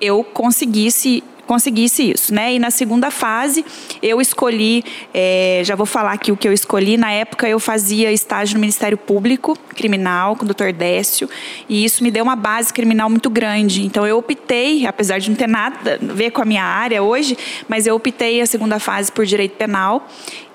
eu 0.00 0.24
conseguisse 0.24 1.22
conseguisse 1.46 2.10
isso, 2.10 2.34
né? 2.34 2.54
E 2.54 2.58
na 2.58 2.70
segunda 2.70 3.10
fase 3.10 3.64
eu 4.02 4.20
escolhi, 4.20 4.84
é, 5.14 5.62
já 5.64 5.74
vou 5.74 5.86
falar 5.86 6.12
aqui 6.12 6.32
o 6.32 6.36
que 6.36 6.46
eu 6.46 6.52
escolhi. 6.52 6.96
Na 6.96 7.10
época 7.10 7.48
eu 7.48 7.58
fazia 7.58 8.12
estágio 8.12 8.54
no 8.54 8.60
Ministério 8.60 8.98
Público 8.98 9.56
Criminal 9.74 10.36
com 10.36 10.44
o 10.44 10.48
Dr. 10.48 10.72
Décio 10.72 11.28
e 11.68 11.84
isso 11.84 12.02
me 12.02 12.10
deu 12.10 12.24
uma 12.24 12.36
base 12.36 12.72
criminal 12.72 13.08
muito 13.08 13.30
grande. 13.30 13.84
Então 13.84 14.06
eu 14.06 14.18
optei, 14.18 14.86
apesar 14.86 15.18
de 15.18 15.30
não 15.30 15.36
ter 15.36 15.48
nada 15.48 15.98
a 16.02 16.12
ver 16.12 16.30
com 16.30 16.42
a 16.42 16.44
minha 16.44 16.64
área 16.64 17.02
hoje, 17.02 17.36
mas 17.68 17.86
eu 17.86 17.94
optei 17.94 18.40
a 18.40 18.46
segunda 18.46 18.78
fase 18.78 19.12
por 19.12 19.24
direito 19.24 19.56
penal 19.56 20.06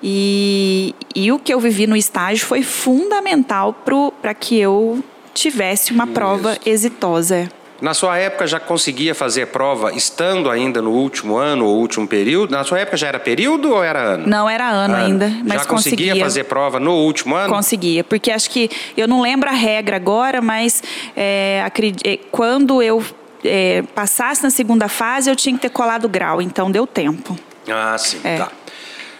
e, 0.02 0.94
e 1.14 1.32
o 1.32 1.38
que 1.38 1.52
eu 1.52 1.60
vivi 1.60 1.86
no 1.86 1.96
estágio 1.96 2.46
foi 2.46 2.62
fundamental 2.62 3.72
para 4.20 4.34
que 4.34 4.58
eu 4.58 5.02
tivesse 5.32 5.92
uma 5.92 6.06
prova 6.06 6.58
exitosa. 6.66 7.48
Na 7.82 7.94
sua 7.94 8.16
época 8.16 8.46
já 8.46 8.60
conseguia 8.60 9.12
fazer 9.12 9.46
prova 9.46 9.92
estando 9.92 10.48
ainda 10.48 10.80
no 10.80 10.92
último 10.92 11.36
ano 11.36 11.66
ou 11.66 11.78
último 11.78 12.06
período? 12.06 12.52
Na 12.52 12.62
sua 12.62 12.78
época 12.78 12.96
já 12.96 13.08
era 13.08 13.18
período 13.18 13.72
ou 13.72 13.82
era 13.82 14.00
ano? 14.00 14.24
Não, 14.24 14.48
era 14.48 14.70
ano, 14.70 14.94
ano. 14.94 15.04
ainda. 15.04 15.28
Mas 15.44 15.62
já 15.62 15.64
conseguia, 15.64 16.06
conseguia 16.06 16.24
fazer 16.24 16.44
prova 16.44 16.78
no 16.78 16.92
último 16.92 17.34
ano? 17.34 17.52
Conseguia, 17.52 18.04
porque 18.04 18.30
acho 18.30 18.48
que 18.50 18.70
eu 18.96 19.08
não 19.08 19.20
lembro 19.20 19.48
a 19.48 19.52
regra 19.52 19.96
agora, 19.96 20.40
mas 20.40 20.80
é, 21.16 21.68
é 22.04 22.16
quando 22.30 22.80
eu 22.80 23.04
é, 23.42 23.82
passasse 23.92 24.44
na 24.44 24.50
segunda 24.50 24.86
fase 24.86 25.28
eu 25.28 25.34
tinha 25.34 25.56
que 25.56 25.62
ter 25.62 25.70
colado 25.70 26.08
grau, 26.08 26.40
então 26.40 26.70
deu 26.70 26.86
tempo. 26.86 27.36
Ah, 27.68 27.98
sim, 27.98 28.20
é. 28.22 28.36
tá. 28.36 28.52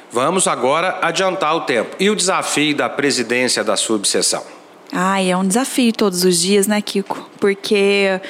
Vamos 0.08 0.46
agora 0.46 1.00
adiantar 1.02 1.56
o 1.56 1.62
tempo. 1.62 1.96
E 1.98 2.08
o 2.08 2.14
desafio 2.14 2.76
da 2.76 2.88
presidência 2.88 3.64
da 3.64 3.76
subseção? 3.76 4.61
Ai, 4.94 5.30
é 5.30 5.36
um 5.36 5.46
desafio 5.46 5.90
todos 5.90 6.22
os 6.22 6.38
dias, 6.38 6.66
né, 6.66 6.82
Kiko? 6.82 7.30
Porque 7.40 8.20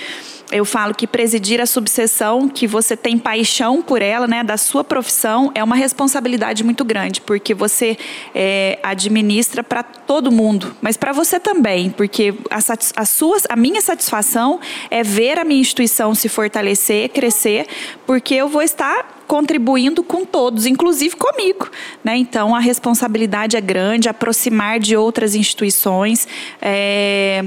eu 0.52 0.64
falo 0.64 0.94
que 0.94 1.08
presidir 1.08 1.60
a 1.60 1.66
subseção, 1.66 2.48
que 2.48 2.68
você 2.68 2.96
tem 2.96 3.18
paixão 3.18 3.82
por 3.82 4.00
ela, 4.00 4.28
né, 4.28 4.44
da 4.44 4.56
sua 4.56 4.84
profissão, 4.84 5.50
é 5.56 5.64
uma 5.64 5.74
responsabilidade 5.74 6.62
muito 6.62 6.84
grande, 6.84 7.20
porque 7.22 7.52
você 7.52 7.96
é, 8.32 8.78
administra 8.82 9.64
para 9.64 9.82
todo 9.82 10.30
mundo, 10.30 10.76
mas 10.80 10.96
para 10.96 11.10
você 11.12 11.40
também, 11.40 11.90
porque 11.90 12.34
a, 12.48 12.58
a, 12.96 13.04
sua, 13.06 13.38
a 13.48 13.56
minha 13.56 13.80
satisfação 13.80 14.60
é 14.88 15.02
ver 15.02 15.38
a 15.38 15.44
minha 15.44 15.60
instituição 15.60 16.14
se 16.14 16.28
fortalecer, 16.28 17.08
crescer, 17.08 17.66
porque 18.06 18.34
eu 18.34 18.48
vou 18.48 18.62
estar 18.62 19.21
contribuindo 19.32 20.02
com 20.02 20.26
todos, 20.26 20.66
inclusive 20.66 21.16
comigo. 21.16 21.70
Né? 22.04 22.18
Então, 22.18 22.54
a 22.54 22.58
responsabilidade 22.58 23.56
é 23.56 23.62
grande, 23.62 24.06
aproximar 24.06 24.78
de 24.78 24.94
outras 24.94 25.34
instituições, 25.34 26.28
é, 26.60 27.42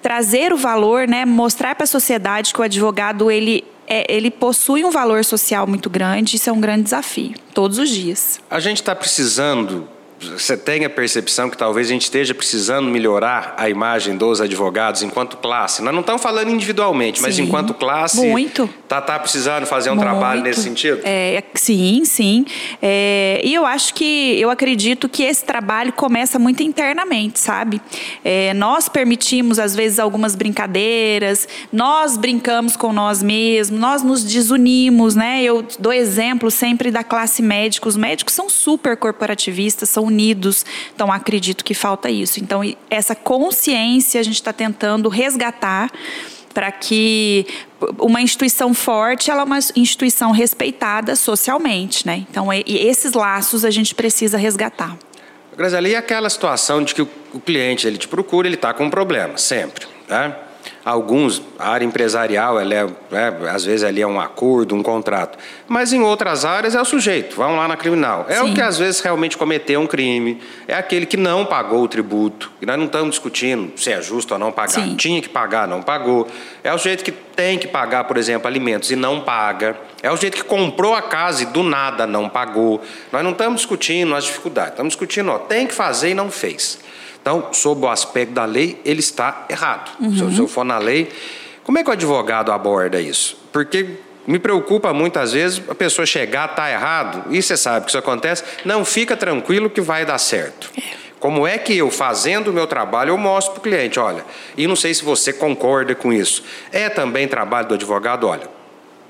trazer 0.00 0.50
o 0.50 0.56
valor, 0.56 1.06
né? 1.06 1.26
mostrar 1.26 1.74
para 1.74 1.84
a 1.84 1.86
sociedade 1.86 2.54
que 2.54 2.60
o 2.62 2.62
advogado 2.62 3.30
ele 3.30 3.62
é, 3.86 4.06
ele 4.08 4.30
possui 4.30 4.82
um 4.82 4.90
valor 4.90 5.22
social 5.22 5.66
muito 5.66 5.90
grande, 5.90 6.36
isso 6.36 6.48
é 6.48 6.52
um 6.54 6.60
grande 6.60 6.84
desafio, 6.84 7.34
todos 7.52 7.76
os 7.76 7.90
dias. 7.90 8.40
A 8.48 8.58
gente 8.58 8.80
está 8.80 8.96
precisando 8.96 9.86
você 10.20 10.54
tem 10.54 10.84
a 10.84 10.90
percepção 10.90 11.48
que 11.48 11.56
talvez 11.56 11.86
a 11.86 11.92
gente 11.92 12.02
esteja 12.02 12.34
precisando 12.34 12.88
melhorar 12.88 13.54
a 13.56 13.70
imagem 13.70 14.16
dos 14.16 14.40
advogados 14.40 15.02
enquanto 15.02 15.38
classe? 15.38 15.80
Nós 15.82 15.94
não 15.94 16.00
estamos 16.00 16.22
falando 16.22 16.50
individualmente, 16.50 17.18
sim, 17.18 17.24
mas 17.24 17.38
enquanto 17.38 17.72
classe. 17.72 18.26
Muito. 18.28 18.68
Está 18.82 19.00
tá 19.00 19.18
precisando 19.18 19.64
fazer 19.64 19.88
um 19.90 19.94
muito. 19.94 20.06
trabalho 20.06 20.42
nesse 20.42 20.62
sentido? 20.62 21.00
É, 21.04 21.42
sim, 21.54 22.04
sim. 22.04 22.44
É, 22.82 23.40
e 23.42 23.54
eu 23.54 23.64
acho 23.64 23.94
que, 23.94 24.38
eu 24.38 24.50
acredito 24.50 25.08
que 25.08 25.22
esse 25.22 25.42
trabalho 25.42 25.92
começa 25.92 26.38
muito 26.38 26.62
internamente, 26.62 27.40
sabe? 27.40 27.80
É, 28.22 28.52
nós 28.52 28.88
permitimos, 28.88 29.58
às 29.58 29.74
vezes, 29.74 29.98
algumas 29.98 30.34
brincadeiras, 30.34 31.48
nós 31.72 32.18
brincamos 32.18 32.76
com 32.76 32.92
nós 32.92 33.22
mesmos, 33.22 33.80
nós 33.80 34.02
nos 34.02 34.22
desunimos, 34.22 35.14
né? 35.14 35.42
Eu 35.42 35.64
dou 35.78 35.92
exemplo 35.92 36.50
sempre 36.50 36.90
da 36.90 37.02
classe 37.02 37.40
médica. 37.40 37.88
Os 37.88 37.96
médicos 37.96 38.34
são 38.34 38.50
super 38.50 38.96
corporativistas, 38.98 39.88
são 39.88 40.09
unidos. 40.10 40.66
Então, 40.94 41.10
acredito 41.10 41.64
que 41.64 41.74
falta 41.74 42.10
isso. 42.10 42.40
Então, 42.40 42.60
essa 42.90 43.14
consciência 43.14 44.20
a 44.20 44.24
gente 44.24 44.34
está 44.34 44.52
tentando 44.52 45.08
resgatar 45.08 45.90
para 46.52 46.70
que 46.72 47.46
uma 47.98 48.20
instituição 48.20 48.74
forte 48.74 49.30
ela 49.30 49.42
é 49.42 49.44
uma 49.44 49.58
instituição 49.76 50.32
respeitada 50.32 51.14
socialmente, 51.14 52.06
né? 52.06 52.26
Então, 52.28 52.48
esses 52.66 53.12
laços 53.12 53.64
a 53.64 53.70
gente 53.70 53.94
precisa 53.94 54.36
resgatar. 54.36 54.96
Graziela, 55.56 55.88
e 55.88 55.94
aquela 55.94 56.28
situação 56.28 56.82
de 56.82 56.94
que 56.94 57.02
o 57.02 57.40
cliente 57.44 57.86
ele 57.86 57.98
te 57.98 58.08
procura, 58.08 58.48
ele 58.48 58.56
está 58.56 58.74
com 58.74 58.84
um 58.84 58.90
problema, 58.90 59.38
sempre, 59.38 59.86
né? 60.08 60.34
Alguns, 60.84 61.42
a 61.58 61.70
área 61.70 61.84
empresarial, 61.84 62.58
ela 62.58 62.74
é, 62.74 62.86
é, 63.12 63.50
às 63.50 63.64
vezes 63.64 63.84
ali 63.84 64.00
é 64.00 64.06
um 64.06 64.18
acordo, 64.18 64.74
um 64.74 64.82
contrato. 64.82 65.38
Mas 65.68 65.92
em 65.92 66.00
outras 66.00 66.44
áreas 66.44 66.74
é 66.74 66.80
o 66.80 66.84
sujeito, 66.84 67.36
vamos 67.36 67.56
lá 67.56 67.68
na 67.68 67.76
criminal. 67.76 68.24
É 68.28 68.36
Sim. 68.36 68.50
o 68.50 68.54
que 68.54 68.62
às 68.62 68.78
vezes 68.78 69.00
realmente 69.00 69.36
cometeu 69.36 69.80
um 69.80 69.86
crime, 69.86 70.40
é 70.66 70.74
aquele 70.74 71.04
que 71.04 71.16
não 71.16 71.44
pagou 71.44 71.82
o 71.82 71.88
tributo. 71.88 72.50
E 72.62 72.66
nós 72.66 72.78
não 72.78 72.86
estamos 72.86 73.10
discutindo 73.10 73.78
se 73.78 73.92
é 73.92 74.00
justo 74.00 74.32
ou 74.32 74.38
não 74.38 74.50
pagar. 74.50 74.70
Sim. 74.70 74.96
Tinha 74.96 75.20
que 75.20 75.28
pagar, 75.28 75.68
não 75.68 75.82
pagou. 75.82 76.26
É 76.64 76.72
o 76.72 76.78
sujeito 76.78 77.04
que 77.04 77.12
tem 77.12 77.58
que 77.58 77.68
pagar, 77.68 78.04
por 78.04 78.16
exemplo, 78.16 78.48
alimentos 78.48 78.90
e 78.90 78.96
não 78.96 79.20
paga. 79.20 79.76
É 80.02 80.10
o 80.10 80.16
sujeito 80.16 80.36
que 80.36 80.44
comprou 80.44 80.94
a 80.94 81.02
casa 81.02 81.42
e 81.42 81.46
do 81.46 81.62
nada 81.62 82.06
não 82.06 82.28
pagou. 82.28 82.80
Nós 83.12 83.22
não 83.22 83.32
estamos 83.32 83.60
discutindo 83.60 84.14
as 84.14 84.24
dificuldades, 84.24 84.72
estamos 84.72 84.92
discutindo, 84.92 85.30
ó, 85.30 85.38
tem 85.38 85.66
que 85.66 85.74
fazer 85.74 86.10
e 86.10 86.14
não 86.14 86.30
fez. 86.30 86.78
Então, 87.20 87.48
sob 87.52 87.84
o 87.84 87.88
aspecto 87.88 88.32
da 88.32 88.44
lei, 88.44 88.80
ele 88.84 89.00
está 89.00 89.46
errado. 89.48 89.90
Uhum. 90.00 90.34
Se 90.34 90.38
eu 90.38 90.48
for 90.48 90.64
na 90.64 90.78
lei, 90.78 91.10
como 91.62 91.78
é 91.78 91.84
que 91.84 91.90
o 91.90 91.92
advogado 91.92 92.50
aborda 92.50 93.00
isso? 93.00 93.36
Porque 93.52 93.98
me 94.26 94.38
preocupa 94.38 94.92
muitas 94.92 95.32
vezes 95.32 95.62
a 95.68 95.74
pessoa 95.74 96.06
chegar, 96.06 96.50
está 96.50 96.70
errado, 96.70 97.24
e 97.30 97.42
você 97.42 97.56
sabe 97.56 97.84
que 97.84 97.90
isso 97.90 97.98
acontece, 97.98 98.44
não 98.64 98.84
fica 98.84 99.16
tranquilo 99.16 99.68
que 99.68 99.80
vai 99.80 100.04
dar 100.04 100.18
certo. 100.18 100.70
É. 100.78 101.00
Como 101.18 101.46
é 101.46 101.58
que 101.58 101.76
eu, 101.76 101.90
fazendo 101.90 102.48
o 102.48 102.52
meu 102.52 102.66
trabalho, 102.66 103.10
eu 103.10 103.18
mostro 103.18 103.52
para 103.52 103.60
o 103.60 103.62
cliente, 103.62 104.00
olha, 104.00 104.24
e 104.56 104.66
não 104.66 104.74
sei 104.74 104.94
se 104.94 105.04
você 105.04 105.34
concorda 105.34 105.94
com 105.94 106.10
isso. 106.10 106.42
É 106.72 106.88
também 106.88 107.28
trabalho 107.28 107.68
do 107.68 107.74
advogado, 107.74 108.26
olha, 108.26 108.48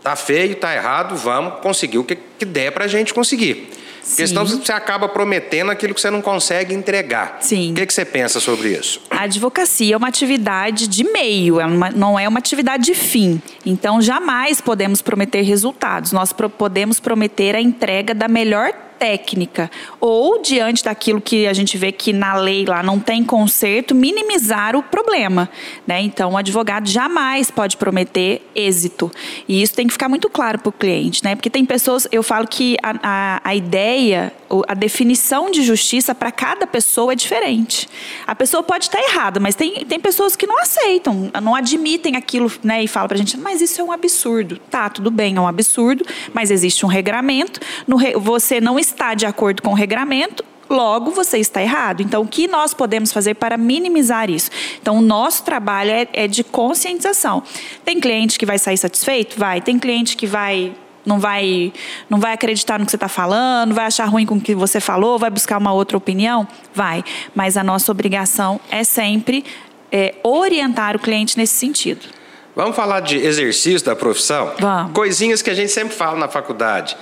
tá 0.02 0.16
feio, 0.16 0.56
tá 0.56 0.74
errado, 0.74 1.14
vamos 1.14 1.60
conseguir 1.60 1.98
o 1.98 2.04
que, 2.04 2.16
que 2.16 2.44
der 2.44 2.72
para 2.72 2.86
a 2.86 2.88
gente 2.88 3.14
conseguir. 3.14 3.70
Porque 4.08 4.26
senão 4.26 4.44
você 4.44 4.72
acaba 4.72 5.08
prometendo 5.08 5.70
aquilo 5.70 5.94
que 5.94 6.00
você 6.00 6.10
não 6.10 6.22
consegue 6.22 6.74
entregar. 6.74 7.38
Sim. 7.40 7.72
O 7.72 7.74
que, 7.74 7.86
que 7.86 7.94
você 7.94 8.04
pensa 8.04 8.40
sobre 8.40 8.70
isso? 8.70 9.00
A 9.10 9.22
advocacia 9.22 9.94
é 9.94 9.96
uma 9.96 10.08
atividade 10.08 10.88
de 10.88 11.04
meio, 11.04 11.60
é 11.60 11.66
uma, 11.66 11.90
não 11.90 12.18
é 12.18 12.28
uma 12.28 12.38
atividade 12.38 12.84
de 12.84 12.94
fim. 12.94 13.40
Então, 13.64 14.00
jamais 14.00 14.60
podemos 14.60 15.02
prometer 15.02 15.42
resultados. 15.42 16.12
Nós 16.12 16.32
pro, 16.32 16.48
podemos 16.48 16.98
prometer 16.98 17.54
a 17.54 17.60
entrega 17.60 18.14
da 18.14 18.28
melhor 18.28 18.72
técnica, 19.00 19.70
ou 19.98 20.42
diante 20.42 20.84
daquilo 20.84 21.22
que 21.22 21.46
a 21.46 21.54
gente 21.54 21.78
vê 21.78 21.90
que 21.90 22.12
na 22.12 22.34
lei 22.34 22.66
lá 22.66 22.82
não 22.82 23.00
tem 23.00 23.24
conserto, 23.24 23.94
minimizar 23.94 24.76
o 24.76 24.82
problema. 24.82 25.48
Né? 25.86 26.02
Então, 26.02 26.32
o 26.32 26.36
advogado 26.36 26.86
jamais 26.86 27.50
pode 27.50 27.78
prometer 27.78 28.46
êxito. 28.54 29.10
E 29.48 29.62
isso 29.62 29.72
tem 29.72 29.86
que 29.86 29.94
ficar 29.94 30.10
muito 30.10 30.28
claro 30.28 30.58
para 30.58 30.68
o 30.68 30.72
cliente, 30.72 31.24
né? 31.24 31.34
Porque 31.34 31.48
tem 31.48 31.64
pessoas, 31.64 32.06
eu 32.12 32.22
falo 32.22 32.46
que 32.46 32.76
a, 32.82 32.94
a, 33.02 33.40
a 33.42 33.54
ideia, 33.54 34.32
a 34.68 34.74
definição 34.74 35.50
de 35.50 35.62
justiça 35.62 36.14
para 36.14 36.30
cada 36.30 36.66
pessoa 36.66 37.12
é 37.12 37.16
diferente. 37.16 37.88
A 38.26 38.34
pessoa 38.34 38.62
pode 38.62 38.84
estar 38.84 39.00
errada, 39.00 39.40
mas 39.40 39.54
tem, 39.54 39.86
tem 39.86 39.98
pessoas 39.98 40.36
que 40.36 40.46
não 40.46 40.60
aceitam, 40.60 41.30
não 41.42 41.54
admitem 41.54 42.16
aquilo, 42.16 42.52
né? 42.62 42.82
E 42.82 42.88
falam 42.88 43.08
para 43.08 43.16
a 43.16 43.18
gente, 43.18 43.38
mas 43.38 43.62
isso 43.62 43.80
é 43.80 43.84
um 43.84 43.92
absurdo. 43.92 44.58
Tá, 44.70 44.90
tudo 44.90 45.10
bem, 45.10 45.36
é 45.36 45.40
um 45.40 45.48
absurdo, 45.48 46.04
mas 46.34 46.50
existe 46.50 46.84
um 46.84 46.88
regramento. 46.88 47.60
No, 47.86 47.96
você 48.20 48.60
não 48.60 48.78
está 48.92 49.14
de 49.14 49.26
acordo 49.26 49.62
com 49.62 49.70
o 49.70 49.74
regramento, 49.74 50.44
logo 50.68 51.10
você 51.10 51.38
está 51.38 51.60
errado. 51.60 52.00
Então, 52.02 52.22
o 52.22 52.28
que 52.28 52.46
nós 52.46 52.72
podemos 52.72 53.12
fazer 53.12 53.34
para 53.34 53.56
minimizar 53.56 54.30
isso? 54.30 54.50
Então, 54.80 54.98
o 54.98 55.00
nosso 55.00 55.42
trabalho 55.42 55.90
é, 55.90 56.08
é 56.12 56.28
de 56.28 56.44
conscientização. 56.44 57.42
Tem 57.84 58.00
cliente 58.00 58.38
que 58.38 58.46
vai 58.46 58.58
sair 58.58 58.76
satisfeito? 58.76 59.38
Vai. 59.38 59.60
Tem 59.60 59.78
cliente 59.78 60.16
que 60.16 60.26
vai 60.26 60.72
não 61.04 61.18
vai 61.18 61.72
não 62.10 62.20
vai 62.20 62.34
acreditar 62.34 62.78
no 62.78 62.84
que 62.84 62.90
você 62.90 62.96
está 62.96 63.08
falando, 63.08 63.74
vai 63.74 63.86
achar 63.86 64.04
ruim 64.04 64.26
com 64.26 64.36
o 64.36 64.40
que 64.40 64.54
você 64.54 64.80
falou, 64.80 65.18
vai 65.18 65.30
buscar 65.30 65.56
uma 65.58 65.72
outra 65.72 65.96
opinião? 65.96 66.46
Vai. 66.74 67.02
Mas 67.34 67.56
a 67.56 67.64
nossa 67.64 67.90
obrigação 67.90 68.60
é 68.70 68.84
sempre 68.84 69.44
é, 69.90 70.14
orientar 70.22 70.94
o 70.94 70.98
cliente 70.98 71.36
nesse 71.36 71.54
sentido. 71.54 72.06
Vamos 72.54 72.76
falar 72.76 73.00
de 73.00 73.16
exercício 73.16 73.84
da 73.86 73.96
profissão? 73.96 74.52
Vamos. 74.58 74.92
Coisinhas 74.92 75.40
que 75.40 75.48
a 75.48 75.54
gente 75.54 75.72
sempre 75.72 75.94
fala 75.94 76.18
na 76.18 76.28
faculdade. 76.28 76.96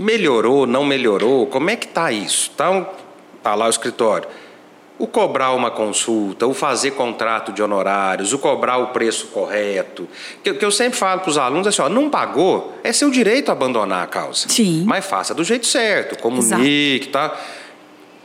Melhorou, 0.00 0.66
não 0.66 0.84
melhorou? 0.84 1.46
Como 1.46 1.68
é 1.70 1.76
que 1.76 1.86
está 1.86 2.10
isso? 2.10 2.50
Está 2.50 3.54
lá 3.54 3.66
o 3.66 3.70
escritório. 3.70 4.28
O 4.98 5.06
cobrar 5.06 5.52
uma 5.52 5.70
consulta, 5.70 6.46
o 6.46 6.52
fazer 6.52 6.90
contrato 6.90 7.52
de 7.52 7.62
honorários, 7.62 8.34
o 8.34 8.38
cobrar 8.38 8.76
o 8.78 8.88
preço 8.88 9.28
correto. 9.28 10.06
Que, 10.42 10.52
que 10.52 10.64
eu 10.64 10.70
sempre 10.70 10.98
falo 10.98 11.20
para 11.22 11.30
os 11.30 11.38
alunos 11.38 11.66
assim: 11.66 11.80
ó, 11.80 11.88
não 11.88 12.10
pagou, 12.10 12.74
é 12.84 12.92
seu 12.92 13.10
direito 13.10 13.50
abandonar 13.50 14.04
a 14.04 14.06
causa. 14.06 14.48
Sim. 14.48 14.84
Mas 14.86 15.06
faça 15.06 15.34
do 15.34 15.42
jeito 15.42 15.66
certo, 15.66 16.18
comunique, 16.18 17.08
tá? 17.08 17.34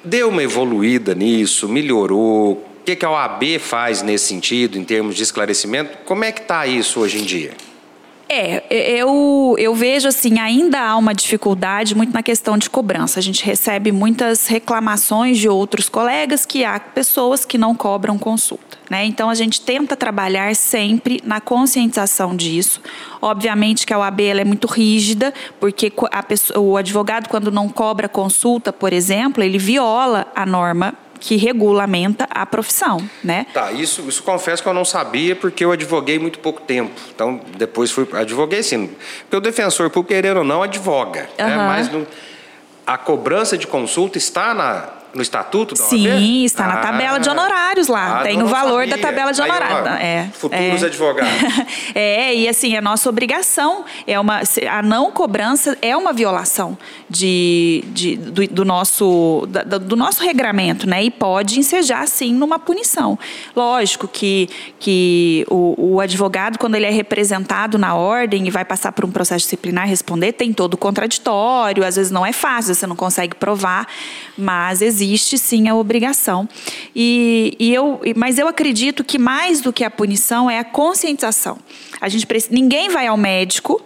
Deu 0.04 0.30
uma 0.30 0.44
evoluída 0.44 1.16
nisso, 1.16 1.70
melhorou. 1.70 2.54
O 2.54 2.84
que, 2.86 2.96
que 2.96 3.06
a 3.06 3.10
OAB 3.10 3.58
faz 3.60 4.02
nesse 4.02 4.28
sentido, 4.28 4.78
em 4.78 4.84
termos 4.84 5.16
de 5.16 5.24
esclarecimento? 5.24 5.98
Como 6.06 6.24
é 6.24 6.32
que 6.32 6.42
está 6.42 6.68
isso 6.68 7.00
hoje 7.00 7.20
em 7.20 7.24
dia? 7.24 7.54
É, 8.38 8.64
eu, 8.70 9.56
eu 9.58 9.74
vejo 9.74 10.08
assim, 10.08 10.40
ainda 10.40 10.82
há 10.82 10.98
uma 10.98 11.14
dificuldade 11.14 11.96
muito 11.96 12.14
na 12.14 12.22
questão 12.22 12.58
de 12.58 12.70
cobrança. 12.70 13.20
A 13.20 13.24
gente 13.24 13.46
recebe 13.46 13.92
muitas 13.92 14.48
reclamações 14.48 15.38
de 15.38 15.48
outros 15.48 15.88
colegas 15.88 16.46
que 16.46 16.66
há 16.66 16.80
pessoas 16.80 17.46
que 17.46 17.58
não 17.58 17.74
cobram 17.74 18.18
consulta. 18.18 18.78
Né? 18.90 19.06
Então 19.06 19.30
a 19.30 19.36
gente 19.36 19.62
tenta 19.62 19.96
trabalhar 19.96 20.56
sempre 20.56 21.22
na 21.24 21.40
conscientização 21.40 22.36
disso. 22.36 22.82
Obviamente 23.22 23.86
que 23.86 23.94
a 23.94 24.00
OAB 24.00 24.22
é 24.22 24.44
muito 24.44 24.68
rígida, 24.68 25.34
porque 25.60 25.92
pessoa, 26.28 26.60
o 26.60 26.78
advogado, 26.78 27.30
quando 27.30 27.50
não 27.50 27.70
cobra 27.70 28.10
consulta, 28.10 28.74
por 28.74 28.92
exemplo, 28.92 29.44
ele 29.44 29.58
viola 29.58 30.28
a 30.36 30.46
norma 30.46 30.94
que 31.26 31.38
regulamenta 31.38 32.28
a 32.30 32.46
profissão, 32.46 32.98
né? 33.24 33.48
Tá, 33.52 33.72
isso, 33.72 34.08
isso 34.08 34.22
confesso 34.22 34.62
que 34.62 34.70
eu 34.70 34.74
não 34.76 34.86
sabia 34.86 35.36
porque 35.36 35.66
eu 35.66 35.72
advoguei 35.72 36.20
muito 36.20 36.38
pouco 36.38 36.62
tempo. 36.62 36.94
Então, 37.14 37.42
depois 37.58 37.90
fui 37.90 38.08
advoguei 38.14 38.62
sim, 38.62 38.92
porque 39.22 39.36
o 39.36 39.40
defensor, 39.40 39.90
por 39.90 40.04
querer 40.04 40.38
ou 40.38 40.44
não, 40.44 40.62
advoga, 40.62 41.28
uhum. 41.40 41.48
né? 41.48 41.58
Mas 41.58 41.92
no, 41.92 42.06
a 42.86 42.96
cobrança 42.96 43.58
de 43.58 43.66
consulta 43.66 44.20
está 44.20 44.54
na 44.54 44.90
no 45.16 45.22
estatuto 45.22 45.74
da 45.76 45.84
OAB? 45.84 45.90
Sim, 45.92 46.44
está 46.44 46.68
na 46.68 46.78
tabela 46.78 47.18
de 47.20 47.30
honorários 47.30 47.88
lá. 47.88 48.20
Ah, 48.20 48.24
Tem 48.24 48.44
o 48.44 48.48
valor 48.48 48.82
sabia. 48.82 48.98
da 48.98 49.02
tabela 49.02 49.32
de 49.32 49.42
Aí, 49.42 49.50
ó, 49.50 49.54
honorários. 49.54 50.02
é, 50.02 50.30
futuros 50.34 50.84
é. 50.84 50.86
advogados. 50.86 51.32
é, 51.96 52.36
e 52.36 52.50
assim, 52.50 52.76
é 52.76 52.82
nossa 52.82 53.08
obrigação. 53.10 53.86
É 54.06 54.20
uma, 54.20 54.42
a 54.70 54.82
não 54.84 55.10
cobrança 55.12 55.78
é 55.82 55.96
uma 55.96 56.12
violação 56.12 56.78
de, 57.10 57.84
de- 57.94 58.18
do, 58.18 58.46
do 58.48 58.66
nosso, 58.66 59.48
da- 59.50 59.64
do 59.78 59.96
nosso 59.96 60.22
regramento, 60.22 60.86
né? 60.88 61.02
E 61.04 61.10
pode 61.10 61.58
ensejar, 61.60 62.06
sim, 62.10 62.34
numa 62.34 62.60
punição. 62.60 63.18
Lógico 63.56 64.08
que, 64.10 64.50
que 64.80 65.46
o, 65.50 65.94
o 65.96 66.02
advogado, 66.02 66.60
quando 66.60 66.76
ele 66.76 66.86
é 66.88 66.92
representado 66.92 67.78
na 67.78 67.96
ordem 67.96 68.46
e 68.48 68.52
vai 68.52 68.66
passar 68.66 68.92
por 68.92 69.06
um 69.06 69.12
processo 69.12 69.46
disciplinar 69.46 69.88
responder, 69.88 70.34
tem 70.34 70.52
todo 70.52 70.74
o 70.74 70.78
contraditório, 70.78 71.86
às 71.86 71.96
vezes 71.96 72.12
não 72.12 72.26
é 72.26 72.34
fácil, 72.34 72.76
você 72.76 72.86
não 72.86 72.96
consegue 72.98 73.34
provar, 73.36 73.88
mas 74.38 74.82
existe 74.82 75.05
sim 75.38 75.68
a 75.68 75.76
obrigação. 75.76 76.48
E, 76.96 77.56
e 77.60 77.74
eu, 77.74 78.02
mas 78.16 78.38
eu 78.38 78.48
acredito 78.48 79.04
que 79.04 79.18
mais 79.18 79.62
do 79.62 79.72
que 79.72 79.84
a 79.84 79.92
punição 79.92 80.50
é 80.50 80.60
a 80.60 80.64
conscientização. 80.64 81.58
A 82.02 82.10
gente 82.10 82.28
ninguém 82.52 82.90
vai 82.90 83.08
ao 83.08 83.18
médico 83.18 83.82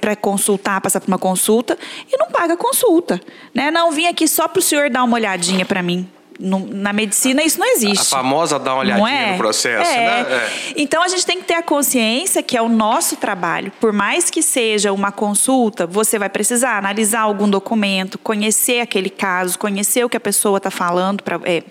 para 0.00 0.16
consultar, 0.16 0.80
passar 0.80 1.00
por 1.00 1.08
uma 1.08 1.18
consulta 1.18 1.78
e 2.12 2.16
não 2.16 2.28
paga 2.28 2.56
consulta, 2.56 3.20
né? 3.54 3.70
Não 3.70 3.92
vim 3.92 4.06
aqui 4.06 4.26
só 4.26 4.48
para 4.48 4.58
o 4.58 4.62
senhor 4.62 4.90
dar 4.90 5.04
uma 5.04 5.14
olhadinha 5.14 5.64
para 5.64 5.82
mim. 5.82 6.08
Na 6.38 6.92
medicina 6.92 7.42
isso 7.42 7.58
não 7.60 7.66
existe. 7.66 8.00
A 8.14 8.18
famosa 8.18 8.58
dar 8.58 8.74
uma 8.74 8.80
olhadinha 8.80 9.08
é? 9.08 9.32
no 9.32 9.38
processo, 9.38 9.90
É. 9.90 9.96
né? 9.96 10.20
É. 10.30 10.50
Então 10.76 11.02
a 11.02 11.08
gente 11.08 11.24
tem 11.24 11.38
que 11.38 11.44
ter 11.44 11.54
a 11.54 11.62
consciência 11.62 12.42
que 12.42 12.56
é 12.56 12.62
o 12.62 12.68
nosso 12.68 13.16
trabalho. 13.16 13.72
Por 13.80 13.92
mais 13.92 14.30
que 14.30 14.42
seja 14.42 14.92
uma 14.92 15.12
consulta, 15.12 15.86
você 15.86 16.18
vai 16.18 16.28
precisar 16.28 16.76
analisar 16.78 17.20
algum 17.20 17.48
documento, 17.48 18.18
conhecer 18.18 18.80
aquele 18.80 19.10
caso, 19.10 19.58
conhecer 19.58 20.04
o 20.04 20.08
que 20.08 20.16
a 20.16 20.20
pessoa 20.20 20.58
está 20.58 20.70
falando, 20.70 21.22
pra, 21.22 21.38
é, 21.44 21.56
é, 21.56 21.62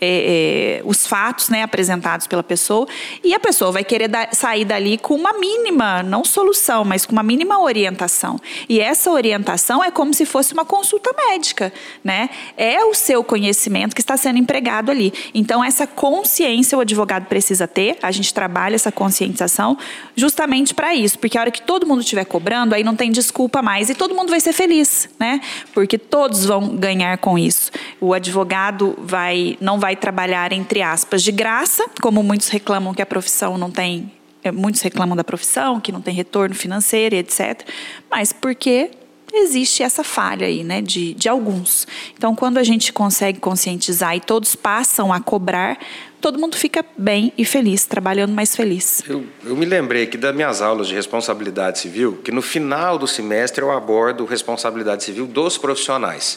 é, 0.00 0.82
os 0.84 1.06
fatos 1.06 1.48
né, 1.48 1.62
apresentados 1.62 2.26
pela 2.26 2.42
pessoa, 2.42 2.86
e 3.24 3.34
a 3.34 3.40
pessoa 3.40 3.72
vai 3.72 3.84
querer 3.84 4.08
dar- 4.08 4.34
sair 4.34 4.64
dali 4.64 4.98
com 4.98 5.14
uma 5.14 5.32
mínima, 5.34 6.02
não 6.02 6.24
solução, 6.24 6.84
mas 6.84 7.06
com 7.06 7.12
uma 7.12 7.22
mínima 7.22 7.58
orientação. 7.60 8.38
E 8.68 8.80
essa 8.80 9.10
orientação 9.10 9.82
é 9.82 9.90
como 9.90 10.12
se 10.12 10.24
fosse 10.26 10.52
uma 10.52 10.64
consulta 10.64 11.10
médica, 11.28 11.72
né? 12.04 12.28
É 12.56 12.84
o 12.84 12.94
seu 12.94 13.22
conhecimento 13.24 13.94
que 13.94 14.00
está 14.00 14.09
sendo 14.16 14.38
empregado 14.38 14.90
ali. 14.90 15.12
Então, 15.34 15.62
essa 15.62 15.86
consciência 15.86 16.76
o 16.76 16.80
advogado 16.80 17.26
precisa 17.26 17.66
ter, 17.66 17.98
a 18.02 18.10
gente 18.10 18.32
trabalha 18.32 18.74
essa 18.74 18.92
conscientização 18.92 19.76
justamente 20.16 20.74
para 20.74 20.94
isso, 20.94 21.18
porque 21.18 21.36
a 21.36 21.40
hora 21.40 21.50
que 21.50 21.62
todo 21.62 21.86
mundo 21.86 22.00
estiver 22.00 22.24
cobrando, 22.24 22.74
aí 22.74 22.84
não 22.84 22.96
tem 22.96 23.10
desculpa 23.10 23.62
mais 23.62 23.90
e 23.90 23.94
todo 23.94 24.14
mundo 24.14 24.30
vai 24.30 24.40
ser 24.40 24.52
feliz, 24.52 25.08
né? 25.18 25.40
Porque 25.72 25.98
todos 25.98 26.44
vão 26.44 26.76
ganhar 26.76 27.18
com 27.18 27.38
isso. 27.38 27.70
O 28.00 28.14
advogado 28.14 28.94
vai 28.98 29.56
não 29.60 29.78
vai 29.78 29.96
trabalhar 29.96 30.52
entre 30.52 30.82
aspas 30.82 31.22
de 31.22 31.32
graça, 31.32 31.84
como 32.00 32.22
muitos 32.22 32.48
reclamam 32.48 32.94
que 32.94 33.02
a 33.02 33.06
profissão 33.06 33.56
não 33.56 33.70
tem 33.70 34.10
é, 34.42 34.50
muitos 34.50 34.80
reclamam 34.80 35.14
da 35.14 35.24
profissão, 35.24 35.80
que 35.80 35.92
não 35.92 36.00
tem 36.00 36.14
retorno 36.14 36.54
financeiro 36.54 37.14
etc. 37.14 37.62
Mas 38.10 38.32
porque 38.32 38.90
existe 39.36 39.82
essa 39.82 40.02
falha 40.02 40.46
aí, 40.46 40.64
né, 40.64 40.80
de, 40.82 41.14
de 41.14 41.28
alguns. 41.28 41.86
Então, 42.16 42.34
quando 42.34 42.58
a 42.58 42.64
gente 42.64 42.92
consegue 42.92 43.38
conscientizar 43.38 44.16
e 44.16 44.20
todos 44.20 44.54
passam 44.54 45.12
a 45.12 45.20
cobrar, 45.20 45.78
todo 46.20 46.38
mundo 46.38 46.56
fica 46.56 46.84
bem 46.96 47.32
e 47.36 47.44
feliz, 47.44 47.86
trabalhando 47.86 48.32
mais 48.32 48.54
feliz. 48.54 49.02
Eu, 49.08 49.24
eu 49.44 49.56
me 49.56 49.64
lembrei 49.64 50.04
aqui 50.04 50.16
das 50.16 50.34
minhas 50.34 50.60
aulas 50.60 50.88
de 50.88 50.94
responsabilidade 50.94 51.78
civil, 51.78 52.20
que 52.22 52.30
no 52.30 52.42
final 52.42 52.98
do 52.98 53.06
semestre 53.06 53.62
eu 53.62 53.70
abordo 53.70 54.24
responsabilidade 54.24 55.04
civil 55.04 55.26
dos 55.26 55.56
profissionais. 55.56 56.36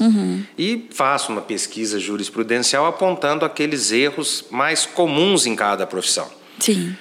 E 0.57 0.87
faço 0.91 1.31
uma 1.31 1.41
pesquisa 1.41 1.99
jurisprudencial 1.99 2.85
apontando 2.85 3.45
aqueles 3.45 3.91
erros 3.91 4.45
mais 4.49 4.85
comuns 4.85 5.45
em 5.45 5.55
cada 5.55 5.85
profissão. 5.85 6.27
Sim. 6.59 6.95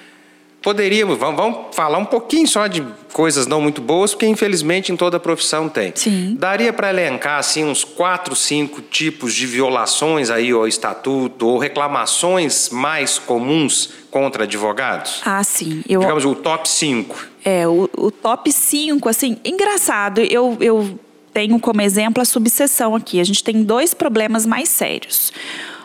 Poderíamos, 0.63 1.17
vamos, 1.17 1.35
vamos 1.35 1.75
falar 1.75 1.97
um 1.97 2.05
pouquinho 2.05 2.47
só 2.47 2.67
de 2.67 2.81
coisas 3.11 3.45
não 3.45 3.59
muito 3.59 3.81
boas, 3.81 4.13
porque 4.13 4.25
infelizmente 4.25 4.93
em 4.93 4.95
toda 4.95 5.19
profissão 5.19 5.67
tem. 5.67 5.91
Sim. 5.93 6.37
Daria 6.39 6.71
para 6.71 6.89
elencar 6.89 7.37
assim 7.37 7.65
uns 7.65 7.83
quatro, 7.83 8.33
cinco 8.33 8.81
tipos 8.81 9.33
de 9.33 9.45
violações 9.45 10.29
aí 10.29 10.51
ao 10.51 10.65
estatuto 10.65 11.47
ou 11.47 11.57
reclamações 11.57 12.69
mais 12.69 13.19
comuns 13.19 13.89
contra 14.09 14.45
advogados? 14.45 15.21
Ah, 15.25 15.43
sim. 15.43 15.83
Eu, 15.87 15.99
Digamos 15.99 16.23
o 16.23 16.33
top 16.33 16.67
5. 16.69 17.27
É, 17.43 17.67
o, 17.67 17.89
o 17.97 18.09
top 18.09 18.49
5, 18.49 19.09
assim, 19.09 19.37
engraçado, 19.43 20.21
eu, 20.21 20.55
eu 20.61 20.97
tenho 21.33 21.59
como 21.59 21.81
exemplo 21.81 22.21
a 22.21 22.25
subseção 22.25 22.95
aqui. 22.95 23.19
A 23.19 23.23
gente 23.25 23.43
tem 23.43 23.63
dois 23.63 23.93
problemas 23.93 24.45
mais 24.45 24.69
sérios. 24.69 25.33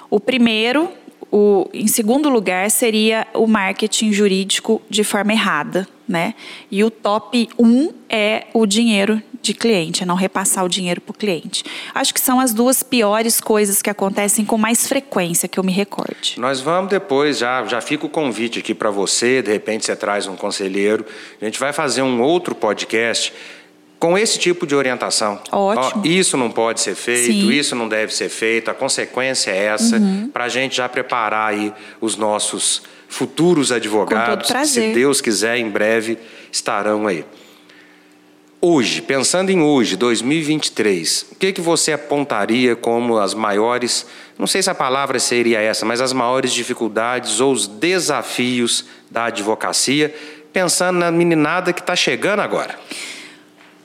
O 0.09 0.21
primeiro, 0.21 0.89
o, 1.31 1.69
em 1.73 1.87
segundo 1.87 2.29
lugar, 2.29 2.71
seria 2.71 3.27
o 3.35 3.47
marketing 3.47 4.13
jurídico 4.13 4.81
de 4.89 5.05
forma 5.05 5.33
errada, 5.33 5.87
né? 6.09 6.35
E 6.71 6.83
o 6.83 6.91
top 6.91 7.49
1 7.59 7.93
é 8.09 8.47
o 8.55 8.65
dinheiro 8.65 9.23
de 9.43 9.55
cliente, 9.55 10.03
é 10.03 10.07
não 10.07 10.15
repassar 10.15 10.65
o 10.65 10.69
dinheiro 10.69 11.01
para 11.01 11.13
o 11.13 11.15
cliente. 11.15 11.65
Acho 11.95 12.13
que 12.13 12.21
são 12.21 12.41
as 12.41 12.53
duas 12.53 12.83
piores 12.83 13.41
coisas 13.41 13.81
que 13.83 13.91
acontecem 13.91 14.45
com 14.45 14.59
mais 14.59 14.87
frequência 14.87 15.49
que 15.49 15.59
eu 15.59 15.65
me 15.65 15.73
recorde. 15.73 16.35
Nós 16.39 16.61
vamos 16.61 16.91
depois, 16.91 17.39
já, 17.39 17.65
já 17.67 17.81
fica 17.81 18.07
o 18.07 18.09
convite 18.09 18.59
aqui 18.59 18.75
para 18.75 18.91
você, 18.91 19.43
de 19.43 19.53
repente 19.53 19.85
você 19.85 19.95
traz 19.95 20.27
um 20.27 20.37
conselheiro. 20.37 21.05
A 21.41 21.45
gente 21.45 21.59
vai 21.59 21.73
fazer 21.73 22.03
um 22.03 22.21
outro 22.21 22.55
podcast 22.55 23.33
com 23.99 24.17
esse 24.17 24.39
tipo 24.39 24.67
de 24.67 24.75
orientação. 24.75 25.41
Ótimo. 25.51 26.03
Ó, 26.05 26.09
isso 26.09 26.37
não 26.37 26.51
pode 26.51 26.81
ser 26.81 26.95
feito, 26.95 27.27
Sim. 27.27 27.45
Uhum. 27.45 27.53
isso 27.53 27.75
não 27.75 27.89
deve 27.89 28.15
ser 28.15 28.29
feito, 28.29 28.71
a 28.71 28.75
consequência 28.75 29.51
é 29.51 29.67
essa, 29.67 30.01
para 30.33 30.45
a 30.45 30.49
gente 30.49 30.77
já 30.77 30.89
preparar 30.89 31.51
aí 31.51 31.73
os 32.01 32.17
nossos 32.17 32.83
futuros 33.09 33.73
advogados, 33.73 34.51
que, 34.51 34.67
se 34.67 34.93
Deus 34.93 35.21
quiser, 35.21 35.57
em 35.57 35.69
breve 35.69 36.19
estarão 36.53 37.07
aí. 37.07 37.25
Hoje, 38.61 39.01
pensando 39.01 39.51
em 39.51 39.63
hoje, 39.63 39.97
2023, 39.97 41.27
o 41.31 41.35
que, 41.37 41.53
que 41.53 41.61
você 41.61 41.93
apontaria 41.93 42.75
como 42.75 43.17
as 43.17 43.33
maiores, 43.33 44.05
não 44.37 44.49
sei 44.49 44.61
se 44.61 44.69
a 44.69 44.75
palavra 44.75 45.21
seria 45.21 45.61
essa, 45.61 45.87
mas 45.87 46.01
as 46.01 46.13
maiores 46.13 46.53
dificuldades 46.53 47.41
ou 47.41 47.53
os 47.53 47.69
desafios 47.69 48.85
da 49.09 49.27
advocacia, 49.27 50.13
pensando 50.53 50.99
na 50.99 51.11
meninada 51.11 51.73
que 51.73 51.81
está 51.81 51.95
chegando 51.95 52.41
agora? 52.41 52.77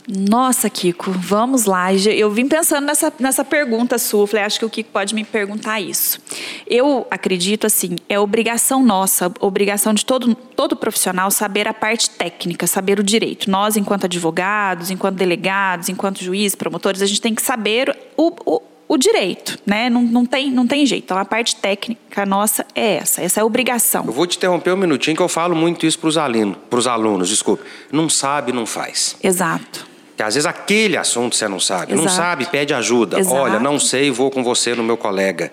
Nossa, 0.07 0.69
Kiko, 0.69 1.11
vamos 1.11 1.65
lá. 1.65 1.93
Eu 1.93 2.29
vim 2.29 2.47
pensando 2.47 2.85
nessa, 2.85 3.11
nessa 3.19 3.45
pergunta 3.45 3.97
sua. 3.97 4.27
Falei, 4.27 4.45
acho 4.45 4.59
que 4.59 4.65
o 4.65 4.69
Kiko 4.69 4.89
pode 4.91 5.15
me 5.15 5.23
perguntar 5.23 5.79
isso. 5.79 6.19
Eu 6.67 7.07
acredito 7.09 7.65
assim, 7.65 7.95
é 8.09 8.19
obrigação 8.19 8.83
nossa, 8.83 9.31
obrigação 9.39 9.93
de 9.93 10.05
todo, 10.05 10.35
todo 10.35 10.75
profissional 10.75 11.31
saber 11.31 11.67
a 11.67 11.73
parte 11.73 12.09
técnica, 12.09 12.67
saber 12.67 12.99
o 12.99 13.03
direito. 13.03 13.49
Nós, 13.49 13.77
enquanto 13.77 14.05
advogados, 14.05 14.91
enquanto 14.91 15.15
delegados, 15.15 15.87
enquanto 15.87 16.23
juízes, 16.23 16.55
promotores, 16.55 17.01
a 17.01 17.05
gente 17.05 17.21
tem 17.21 17.33
que 17.33 17.41
saber 17.41 17.95
o, 18.17 18.33
o, 18.45 18.61
o 18.89 18.97
direito, 18.97 19.57
né? 19.65 19.89
Não, 19.89 20.01
não, 20.01 20.25
tem, 20.25 20.51
não 20.51 20.67
tem 20.67 20.85
jeito. 20.85 21.05
Então, 21.05 21.17
a 21.17 21.23
parte 21.23 21.55
técnica 21.55 22.25
nossa 22.25 22.65
é 22.75 22.95
essa, 22.95 23.21
essa 23.21 23.39
é 23.39 23.41
a 23.41 23.45
obrigação. 23.45 24.03
Eu 24.05 24.11
vou 24.11 24.27
te 24.27 24.35
interromper 24.37 24.73
um 24.73 24.77
minutinho 24.77 25.15
que 25.15 25.23
eu 25.23 25.29
falo 25.29 25.55
muito 25.55 25.85
isso 25.85 25.97
para 25.97 26.09
os 26.09 26.17
alunos, 26.17 26.87
alunos, 26.87 27.29
desculpe. 27.29 27.63
Não 27.89 28.09
sabe, 28.09 28.51
não 28.51 28.65
faz. 28.65 29.15
Exato. 29.23 29.92
Porque 30.13 30.21
às 30.21 30.35
vezes 30.35 30.45
aquele 30.45 30.95
assunto 30.95 31.35
você 31.35 31.47
não 31.47 31.59
sabe. 31.59 31.95
Não 31.95 32.03
Exato. 32.03 32.15
sabe, 32.15 32.45
pede 32.45 32.71
ajuda. 32.73 33.19
Exato. 33.19 33.35
Olha, 33.35 33.59
não 33.59 33.79
sei, 33.79 34.11
vou 34.11 34.29
com 34.29 34.43
você 34.43 34.75
no 34.75 34.83
meu 34.83 34.95
colega. 34.95 35.51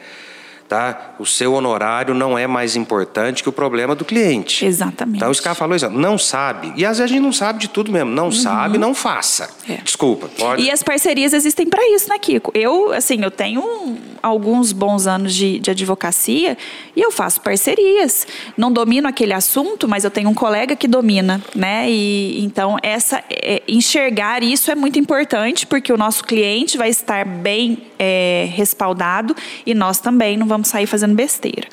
Tá? 0.71 1.15
O 1.19 1.27
seu 1.27 1.55
honorário 1.55 2.15
não 2.15 2.39
é 2.39 2.47
mais 2.47 2.77
importante 2.77 3.43
que 3.43 3.49
o 3.49 3.53
problema 3.53 3.93
do 3.97 4.05
cliente. 4.05 4.65
Exatamente. 4.65 5.17
Então, 5.17 5.33
esse 5.33 5.43
cara 5.43 5.57
falou 5.57 5.75
isso, 5.75 5.91
não 5.91 6.17
sabe. 6.17 6.73
E 6.77 6.85
às 6.87 6.99
vezes 6.99 7.11
a 7.11 7.13
gente 7.13 7.25
não 7.25 7.33
sabe 7.33 7.59
de 7.59 7.69
tudo 7.69 7.91
mesmo. 7.91 8.13
Não 8.13 8.31
sabe, 8.31 8.79
não 8.79 8.95
faça. 8.95 9.51
É. 9.69 9.79
Desculpa. 9.79 10.29
Pode. 10.29 10.63
E 10.63 10.71
as 10.71 10.81
parcerias 10.81 11.33
existem 11.33 11.67
para 11.69 11.83
isso, 11.93 12.09
né, 12.09 12.17
Kiko? 12.21 12.53
Eu, 12.55 12.93
assim, 12.93 13.21
eu 13.21 13.33
tenho 13.33 13.99
alguns 14.23 14.73
bons 14.73 15.07
anos 15.07 15.35
de, 15.35 15.59
de 15.59 15.71
advocacia 15.71 16.57
e 16.95 17.01
eu 17.01 17.11
faço 17.11 17.41
parcerias. 17.41 18.27
Não 18.57 18.71
domino 18.71 19.09
aquele 19.09 19.33
assunto, 19.33 19.89
mas 19.89 20.05
eu 20.05 20.11
tenho 20.11 20.29
um 20.29 20.35
colega 20.35 20.77
que 20.77 20.87
domina, 20.87 21.43
né? 21.55 21.91
E 21.91 22.45
então 22.45 22.77
essa 22.83 23.25
é, 23.31 23.63
enxergar 23.67 24.43
isso 24.43 24.71
é 24.71 24.75
muito 24.75 24.99
importante 24.99 25.67
porque 25.67 25.93
o 25.93 25.97
nosso 25.97 26.23
cliente 26.23 26.77
vai 26.77 26.91
estar 26.91 27.25
bem 27.25 27.79
é, 27.99 28.49
respaldado 28.53 29.35
e 29.65 29.75
nós 29.75 29.99
também 29.99 30.37
não 30.37 30.47
vamos 30.47 30.60
sair 30.67 30.87
fazendo 30.87 31.15
besteira. 31.15 31.69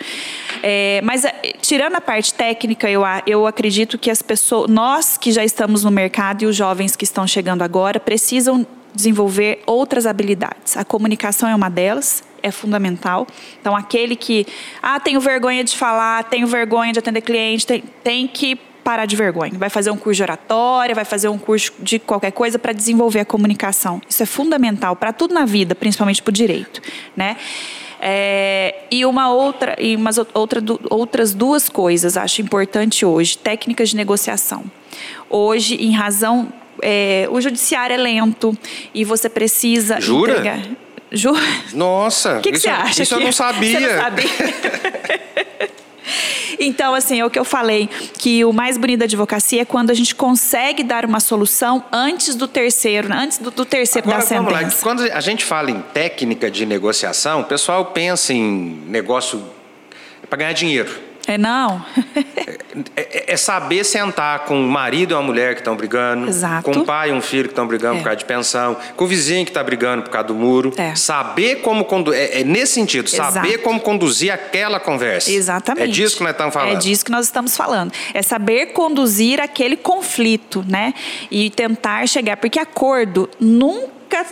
É, 0.64 1.02
mas 1.04 1.26
é, 1.26 1.34
tirando 1.62 1.96
a 1.96 2.02
parte 2.02 2.34
técnica, 2.34 2.90
eu, 2.90 3.04
eu 3.26 3.46
acredito 3.46 3.98
que 3.98 4.10
as 4.10 4.22
pessoas, 4.22 4.70
nós 4.70 5.18
que 5.18 5.32
já 5.32 5.44
estamos 5.44 5.84
no 5.84 5.92
mercado 5.92 6.44
e 6.44 6.46
os 6.46 6.56
jovens 6.56 6.96
que 6.96 7.04
estão 7.04 7.28
chegando 7.28 7.62
agora 7.62 8.00
precisam 8.00 8.66
desenvolver 8.94 9.62
outras 9.66 10.06
habilidades. 10.06 10.76
A 10.76 10.84
comunicação 10.84 11.48
é 11.48 11.56
uma 11.56 11.70
delas, 11.70 12.24
é 12.42 12.52
fundamental. 12.52 13.28
Então, 13.62 13.76
aquele 13.76 14.16
que, 14.16 14.46
ah, 14.82 15.00
tenho 15.00 15.20
vergonha 15.20 15.64
de 15.64 15.76
falar, 15.76 16.24
tenho 16.24 16.48
vergonha 16.48 16.92
de 16.92 17.00
atender 17.00 17.22
cliente, 17.22 17.66
tem, 17.66 17.84
tem 18.04 18.28
que 18.28 18.60
parar 18.88 19.06
de 19.06 19.18
vergonha. 19.18 19.52
Vai 19.56 19.70
fazer 19.70 19.92
um 19.92 19.98
curso 19.98 20.16
de 20.16 20.24
oratória, 20.24 20.96
vai 20.96 21.04
fazer 21.04 21.28
um 21.28 21.38
curso 21.38 21.74
de 21.80 22.00
qualquer 22.00 22.32
coisa 22.32 22.58
para 22.58 22.72
desenvolver 22.72 23.20
a 23.20 23.26
comunicação. 23.26 24.02
Isso 24.10 24.24
é 24.24 24.26
fundamental 24.26 24.96
para 24.96 25.12
tudo 25.12 25.34
na 25.34 25.46
vida, 25.46 25.76
principalmente 25.76 26.24
para 26.24 26.30
o 26.30 26.34
direito, 26.34 26.82
né? 27.16 27.36
É, 28.00 28.76
e 28.92 29.06
uma 29.06 29.32
outra, 29.32 29.76
e 29.80 29.96
umas 29.96 30.18
outra, 30.34 30.62
outras 30.90 31.34
duas 31.34 31.68
coisas 31.68 32.16
acho 32.18 32.42
importante 32.42 33.06
hoje: 33.06 33.38
técnicas 33.38 33.90
de 33.90 33.96
negociação. 33.96 34.64
Hoje, 35.30 35.76
em 35.76 35.92
razão. 35.92 36.52
É, 36.80 37.28
o 37.32 37.42
judiciário 37.42 37.96
é 37.96 37.98
lento 37.98 38.56
e 38.94 39.04
você 39.04 39.28
precisa 39.28 40.00
Jura? 40.00 40.34
entregar. 40.34 40.60
Jura? 41.12 41.42
Nossa, 41.74 42.38
o 42.38 42.42
que, 42.42 42.52
que 42.52 42.60
você 42.60 42.70
acha? 42.70 43.02
Isso 43.02 43.16
que... 43.16 43.22
eu 43.22 43.26
não 43.26 43.32
sabia. 43.32 43.80
Você 43.80 43.88
não 43.88 44.04
sabia? 44.04 44.30
Então, 46.60 46.94
assim, 46.94 47.20
é 47.20 47.26
o 47.26 47.30
que 47.30 47.40
eu 47.40 47.46
falei, 47.46 47.90
que 48.18 48.44
o 48.44 48.52
mais 48.52 48.78
bonito 48.78 49.00
da 49.00 49.06
advocacia 49.06 49.62
é 49.62 49.66
quando 49.66 49.90
a 49.90 49.94
gente 49.94 50.16
consegue 50.16 50.84
dar 50.84 51.06
uma 51.06 51.20
solução 51.20 51.84
antes 51.92 52.36
do 52.36 52.48
terceiro, 52.48 53.12
antes 53.12 53.38
do, 53.38 53.52
do 53.52 53.66
terceiro 53.66 54.08
Agora, 54.08 54.22
da 54.22 54.28
sentença. 54.28 54.52
Vamos 54.52 54.76
lá. 54.76 54.82
Quando 54.82 55.04
a 55.04 55.22
gente 55.22 55.46
fala 55.46 55.72
em 55.72 55.82
técnica 55.94 56.50
de 56.50 56.66
negociação, 56.66 57.42
o 57.42 57.44
pessoal 57.46 57.86
pensa 57.86 58.34
em 58.34 58.84
negócio 58.88 59.44
para 60.30 60.40
ganhar 60.40 60.54
dinheiro. 60.54 61.07
É 61.28 61.38
não. 61.38 61.86
é, 62.96 63.02
é, 63.02 63.34
é, 63.34 63.38
saber 63.38 63.84
sentar 63.84 64.46
com 64.46 64.60
o 64.60 64.68
marido 64.68 65.12
e 65.12 65.14
uma 65.14 65.22
mulher 65.22 65.56
que 65.56 65.62
estão 65.62 65.76
brigando, 65.76 66.30
Exato. 66.30 66.64
com 66.64 66.80
o 66.80 66.86
pai 66.86 67.10
e 67.10 67.14
um 67.14 67.22
filho 67.22 67.44
que 67.44 67.52
estão 67.52 67.68
brigando 67.68 67.96
é. 67.96 67.98
por 67.98 68.06
causa 68.06 68.18
de 68.18 68.26
pensão, 68.26 68.78
com 68.96 69.04
o 69.04 69.08
vizinho 69.08 69.44
que 69.44 69.52
está 69.52 69.62
brigando 69.62 70.04
por 70.04 70.10
causa 70.10 70.30
do 70.30 70.36
muro. 70.36 70.72
É. 70.78 70.96
Saber 70.96 71.58
como 71.58 71.84
conduzir. 71.84 72.20
É, 72.20 72.40
é, 72.40 72.44
nesse 72.46 72.74
sentido, 72.74 73.08
Exato. 73.08 73.34
saber 73.34 73.58
como 73.58 73.80
conduzir 73.82 74.32
aquela 74.32 74.80
conversa. 74.80 75.30
Exatamente. 75.30 75.84
É 75.84 75.88
disso 75.88 76.16
que 76.16 76.24
nós 76.24 76.32
estamos 76.32 76.54
falando. 76.54 76.72
É 76.72 76.76
disso 76.80 77.06
que 77.06 77.12
nós 77.12 77.26
estamos 77.26 77.58
falando. 77.58 77.92
É 78.14 78.22
saber 78.22 78.68
conduzir 78.68 79.42
aquele 79.42 79.76
conflito, 79.76 80.64
né? 80.66 80.94
E 81.30 81.50
tentar 81.50 82.08
chegar. 82.08 82.38
Porque 82.38 82.58
acordo 82.58 83.30
nunca 83.38 84.26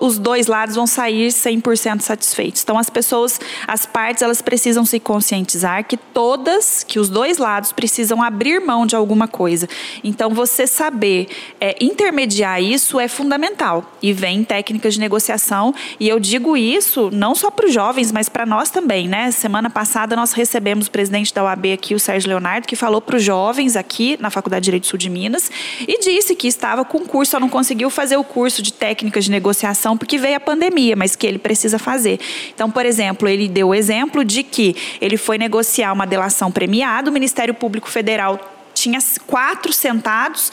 os 0.00 0.18
dois 0.18 0.46
lados 0.46 0.76
vão 0.76 0.86
sair 0.86 1.28
100% 1.28 2.00
satisfeitos. 2.00 2.62
Então 2.62 2.78
as 2.78 2.88
pessoas, 2.88 3.40
as 3.66 3.84
partes, 3.84 4.22
elas 4.22 4.40
precisam 4.40 4.84
se 4.84 5.00
conscientizar 5.00 5.84
que 5.84 5.96
todas, 5.96 6.84
que 6.84 6.98
os 6.98 7.08
dois 7.08 7.38
lados 7.38 7.72
precisam 7.72 8.22
abrir 8.22 8.60
mão 8.60 8.86
de 8.86 8.94
alguma 8.94 9.26
coisa. 9.26 9.68
Então 10.02 10.30
você 10.30 10.66
saber 10.66 11.28
é, 11.60 11.76
intermediar 11.80 12.62
isso 12.62 13.00
é 13.00 13.08
fundamental. 13.08 13.92
E 14.02 14.12
vem 14.12 14.44
técnicas 14.44 14.94
de 14.94 15.00
negociação 15.00 15.74
e 15.98 16.08
eu 16.08 16.20
digo 16.20 16.56
isso 16.56 17.10
não 17.12 17.34
só 17.34 17.50
para 17.50 17.66
os 17.66 17.72
jovens, 17.72 18.12
mas 18.12 18.28
para 18.28 18.46
nós 18.46 18.70
também, 18.70 19.08
né? 19.08 19.30
Semana 19.30 19.68
passada 19.68 20.14
nós 20.14 20.32
recebemos 20.32 20.86
o 20.86 20.90
presidente 20.90 21.34
da 21.34 21.42
OAB 21.44 21.66
aqui, 21.72 21.94
o 21.94 22.00
Sérgio 22.00 22.28
Leonardo, 22.28 22.66
que 22.66 22.76
falou 22.76 23.00
para 23.00 23.16
os 23.16 23.22
jovens 23.22 23.76
aqui 23.76 24.16
na 24.20 24.30
Faculdade 24.30 24.62
de 24.62 24.66
Direito 24.66 24.86
Sul 24.86 24.98
de 24.98 25.10
Minas 25.10 25.50
e 25.80 25.98
disse 26.00 26.34
que 26.36 26.46
estava 26.46 26.84
com 26.84 27.00
curso, 27.00 27.32
só 27.32 27.40
não 27.40 27.48
conseguiu 27.48 27.90
fazer 27.90 28.16
o 28.16 28.24
curso 28.24 28.62
de 28.62 28.72
técnicas 28.72 29.24
de 29.24 29.30
negociação 29.30 29.63
negociação 29.64 29.96
porque 29.96 30.18
veio 30.18 30.36
a 30.36 30.40
pandemia, 30.40 30.94
mas 30.94 31.16
que 31.16 31.26
ele 31.26 31.38
precisa 31.38 31.78
fazer. 31.78 32.20
Então, 32.54 32.70
por 32.70 32.84
exemplo, 32.84 33.26
ele 33.26 33.48
deu 33.48 33.68
o 33.68 33.74
exemplo 33.74 34.24
de 34.24 34.42
que 34.42 34.76
ele 35.00 35.16
foi 35.16 35.38
negociar 35.38 35.92
uma 35.92 36.06
delação 36.06 36.52
premiada, 36.52 37.10
o 37.10 37.12
Ministério 37.12 37.54
Público 37.54 37.88
Federal 37.88 38.38
tinha 38.74 38.98
quatro 39.26 39.72
sentados 39.72 40.52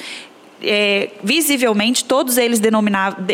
é, 0.64 1.10
visivelmente 1.24 2.06
todos 2.06 2.38
eles 2.38 2.62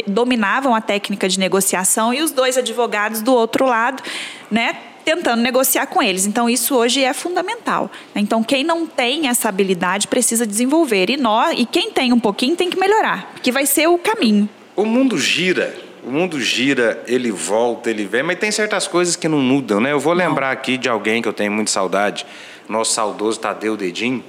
dominavam 0.08 0.74
a 0.74 0.80
técnica 0.80 1.28
de 1.28 1.38
negociação 1.38 2.14
e 2.14 2.22
os 2.22 2.32
dois 2.32 2.58
advogados 2.58 3.22
do 3.22 3.34
outro 3.34 3.66
lado, 3.66 4.02
né, 4.50 4.78
tentando 5.04 5.42
negociar 5.42 5.88
com 5.88 6.02
eles. 6.02 6.26
Então 6.26 6.50
isso 6.50 6.74
hoje 6.74 7.04
é 7.04 7.14
fundamental. 7.14 7.92
Então 8.16 8.42
quem 8.42 8.64
não 8.64 8.88
tem 8.88 9.28
essa 9.28 9.50
habilidade 9.50 10.08
precisa 10.08 10.48
desenvolver 10.48 11.10
e 11.10 11.18
nós 11.18 11.60
e 11.60 11.66
quem 11.66 11.92
tem 11.92 12.14
um 12.14 12.20
pouquinho 12.20 12.56
tem 12.56 12.70
que 12.70 12.80
melhorar, 12.80 13.30
porque 13.34 13.52
vai 13.52 13.66
ser 13.66 13.88
o 13.88 13.98
caminho. 13.98 14.48
O 14.78 14.86
mundo 14.86 15.18
gira, 15.18 15.76
o 16.04 16.12
mundo 16.12 16.40
gira, 16.40 17.04
ele 17.08 17.32
volta, 17.32 17.90
ele 17.90 18.06
vem, 18.06 18.22
mas 18.22 18.38
tem 18.38 18.52
certas 18.52 18.88
coisas 18.88 19.16
que 19.16 19.28
não 19.28 19.40
mudam, 19.40 19.80
né? 19.82 19.92
Eu 19.92 20.00
vou 20.00 20.14
lembrar 20.14 20.52
aqui 20.52 20.78
de 20.78 20.88
alguém 20.88 21.20
que 21.20 21.28
eu 21.28 21.34
tenho 21.34 21.52
muita 21.52 21.72
saudade, 21.72 22.28
nosso 22.70 22.94
saudoso 22.94 23.40
Tadeu 23.40 23.76
Dedinho. 23.76 24.24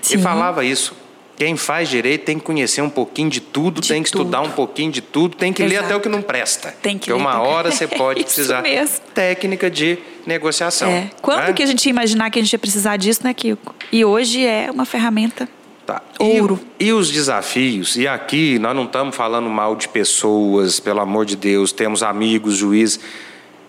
Sim. 0.00 0.14
Ele 0.14 0.22
falava 0.22 0.64
isso. 0.64 0.96
Quem 1.36 1.54
faz 1.54 1.90
direito 1.90 2.24
tem 2.24 2.38
que 2.38 2.44
conhecer 2.46 2.80
um 2.80 2.88
pouquinho 2.88 3.28
de 3.28 3.40
tudo, 3.42 3.82
de 3.82 3.88
tem 3.88 4.02
que 4.02 4.10
tudo. 4.10 4.22
estudar 4.22 4.40
um 4.40 4.50
pouquinho 4.50 4.90
de 4.90 5.02
tudo, 5.02 5.36
tem 5.36 5.52
que 5.52 5.62
Exato. 5.62 5.78
ler 5.78 5.84
até 5.84 5.94
o 5.96 6.00
que 6.00 6.08
não 6.08 6.22
presta. 6.22 6.74
Tem 6.80 6.98
que 6.98 7.10
Porque 7.10 7.12
ler, 7.12 7.18
uma 7.20 7.38
hora 7.42 7.70
você 7.70 7.84
pode 7.86 8.24
precisar 8.24 8.62
mesmo. 8.62 9.00
técnica 9.14 9.70
de 9.70 9.98
negociação. 10.26 10.88
É. 10.90 11.10
Quando 11.20 11.48
né? 11.48 11.52
que 11.52 11.62
a 11.62 11.66
gente 11.66 11.84
ia 11.84 11.90
imaginar 11.90 12.30
que 12.30 12.38
a 12.38 12.42
gente 12.42 12.52
ia 12.54 12.58
precisar 12.58 12.96
disso, 12.96 13.20
né, 13.22 13.34
Kiko? 13.34 13.74
E 13.92 14.02
hoje 14.02 14.46
é 14.46 14.70
uma 14.70 14.86
ferramenta 14.86 15.46
Tá. 15.90 16.00
Ouro. 16.20 16.60
E, 16.78 16.86
e, 16.86 16.92
os 16.92 17.10
desafios? 17.10 17.96
E 17.96 18.06
aqui 18.06 18.60
nós 18.60 18.76
não 18.76 18.84
estamos 18.84 19.16
falando 19.16 19.50
mal 19.50 19.74
de 19.74 19.88
pessoas, 19.88 20.78
pelo 20.78 21.00
amor 21.00 21.26
de 21.26 21.34
Deus, 21.34 21.72
temos 21.72 22.04
amigos, 22.04 22.54
juízes. 22.54 23.00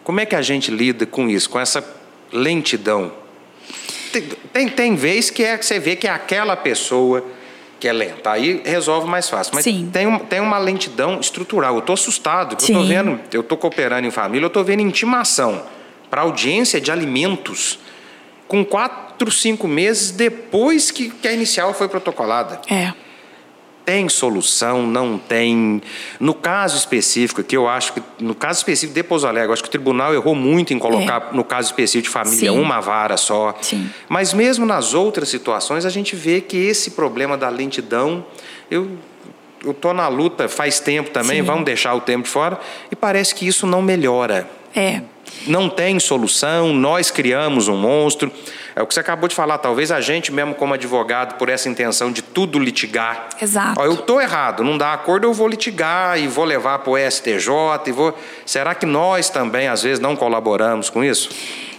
Como 0.03 0.19
é 0.19 0.25
que 0.27 0.35
a 0.35 0.41
gente 0.43 0.69
lida 0.69 1.03
com 1.07 1.27
isso, 1.27 1.49
com 1.49 1.59
essa 1.59 1.83
lentidão? 2.31 3.11
Tem, 4.13 4.21
tem, 4.53 4.69
tem 4.69 4.95
vez 4.95 5.31
que 5.31 5.43
é 5.43 5.57
que 5.57 5.65
você 5.65 5.79
vê 5.79 5.95
que 5.95 6.05
é 6.05 6.11
aquela 6.11 6.55
pessoa 6.55 7.25
que 7.79 7.87
é 7.87 7.93
lenta. 7.93 8.29
Aí 8.29 8.61
resolve 8.63 9.09
mais 9.09 9.27
fácil. 9.27 9.55
Mas 9.55 9.63
Sim. 9.63 9.89
Tem, 9.91 10.19
tem 10.19 10.39
uma 10.41 10.59
lentidão 10.59 11.19
estrutural. 11.19 11.73
Eu 11.73 11.79
estou 11.79 11.95
assustado. 11.95 12.53
Eu 12.53 12.57
estou 12.59 12.85
vendo, 12.85 13.19
eu 13.33 13.41
estou 13.41 13.57
cooperando 13.57 14.05
em 14.07 14.11
família, 14.11 14.45
eu 14.45 14.47
estou 14.47 14.63
vendo 14.63 14.81
intimação 14.81 15.63
para 16.07 16.21
audiência 16.21 16.79
de 16.79 16.91
alimentos 16.91 17.79
com 18.47 18.63
quatro, 18.63 19.10
cinco 19.29 19.67
meses 19.67 20.11
depois 20.11 20.89
que, 20.89 21.09
que 21.09 21.27
a 21.27 21.33
inicial 21.33 21.73
foi 21.73 21.89
protocolada. 21.89 22.61
É. 22.69 22.93
Tem 23.83 24.07
solução, 24.07 24.83
não 24.83 25.17
tem. 25.17 25.81
No 26.19 26.33
caso 26.33 26.77
específico, 26.77 27.43
que 27.43 27.57
eu 27.57 27.67
acho 27.67 27.93
que, 27.93 28.01
no 28.19 28.33
caso 28.33 28.59
específico 28.59 28.93
de 28.93 29.03
Pouso 29.03 29.27
Alegre, 29.27 29.49
eu 29.49 29.53
acho 29.53 29.63
que 29.63 29.67
o 29.67 29.71
tribunal 29.71 30.13
errou 30.13 30.35
muito 30.35 30.73
em 30.73 30.79
colocar, 30.79 31.29
é. 31.31 31.35
no 31.35 31.43
caso 31.43 31.69
específico 31.69 32.07
de 32.07 32.09
família, 32.09 32.51
Sim. 32.51 32.59
uma 32.59 32.79
vara 32.79 33.17
só. 33.17 33.57
Sim. 33.61 33.89
Mas 34.07 34.33
mesmo 34.33 34.65
nas 34.65 34.93
outras 34.93 35.29
situações, 35.29 35.83
a 35.85 35.89
gente 35.89 36.15
vê 36.15 36.39
que 36.39 36.57
esse 36.57 36.91
problema 36.91 37.37
da 37.37 37.49
lentidão, 37.49 38.25
eu 38.69 38.87
eu 39.63 39.71
estou 39.71 39.93
na 39.93 40.07
luta 40.07 40.49
faz 40.49 40.79
tempo 40.79 41.11
também, 41.11 41.37
Sim. 41.37 41.43
vamos 41.43 41.65
deixar 41.65 41.93
o 41.93 42.01
tempo 42.01 42.23
de 42.23 42.29
fora, 42.29 42.59
e 42.91 42.95
parece 42.95 43.35
que 43.35 43.47
isso 43.47 43.67
não 43.67 43.81
melhora. 43.81 44.49
É. 44.75 45.01
Não 45.47 45.69
tem 45.69 45.99
solução, 45.99 46.73
nós 46.73 47.09
criamos 47.09 47.67
um 47.67 47.75
monstro. 47.75 48.31
É 48.75 48.81
o 48.81 48.87
que 48.87 48.93
você 48.93 48.99
acabou 48.99 49.27
de 49.27 49.35
falar, 49.35 49.57
talvez 49.57 49.91
a 49.91 49.99
gente 49.99 50.31
mesmo 50.31 50.53
como 50.55 50.73
advogado, 50.73 51.37
por 51.37 51.49
essa 51.49 51.67
intenção 51.67 52.11
de 52.11 52.21
tudo 52.21 52.59
litigar. 52.59 53.29
Exato. 53.41 53.79
Ó, 53.79 53.85
eu 53.85 53.93
estou 53.93 54.21
errado, 54.21 54.63
não 54.63 54.77
dá 54.77 54.93
acordo, 54.93 55.25
eu 55.27 55.33
vou 55.33 55.47
litigar 55.47 56.19
e 56.19 56.27
vou 56.27 56.45
levar 56.45 56.79
para 56.79 56.91
o 56.91 56.97
STJ 56.97 57.49
e 57.87 57.91
vou. 57.91 58.17
Será 58.45 58.75
que 58.75 58.85
nós 58.85 59.29
também, 59.29 59.67
às 59.67 59.83
vezes, 59.83 59.99
não 59.99 60.15
colaboramos 60.15 60.89
com 60.89 61.03
isso? 61.03 61.29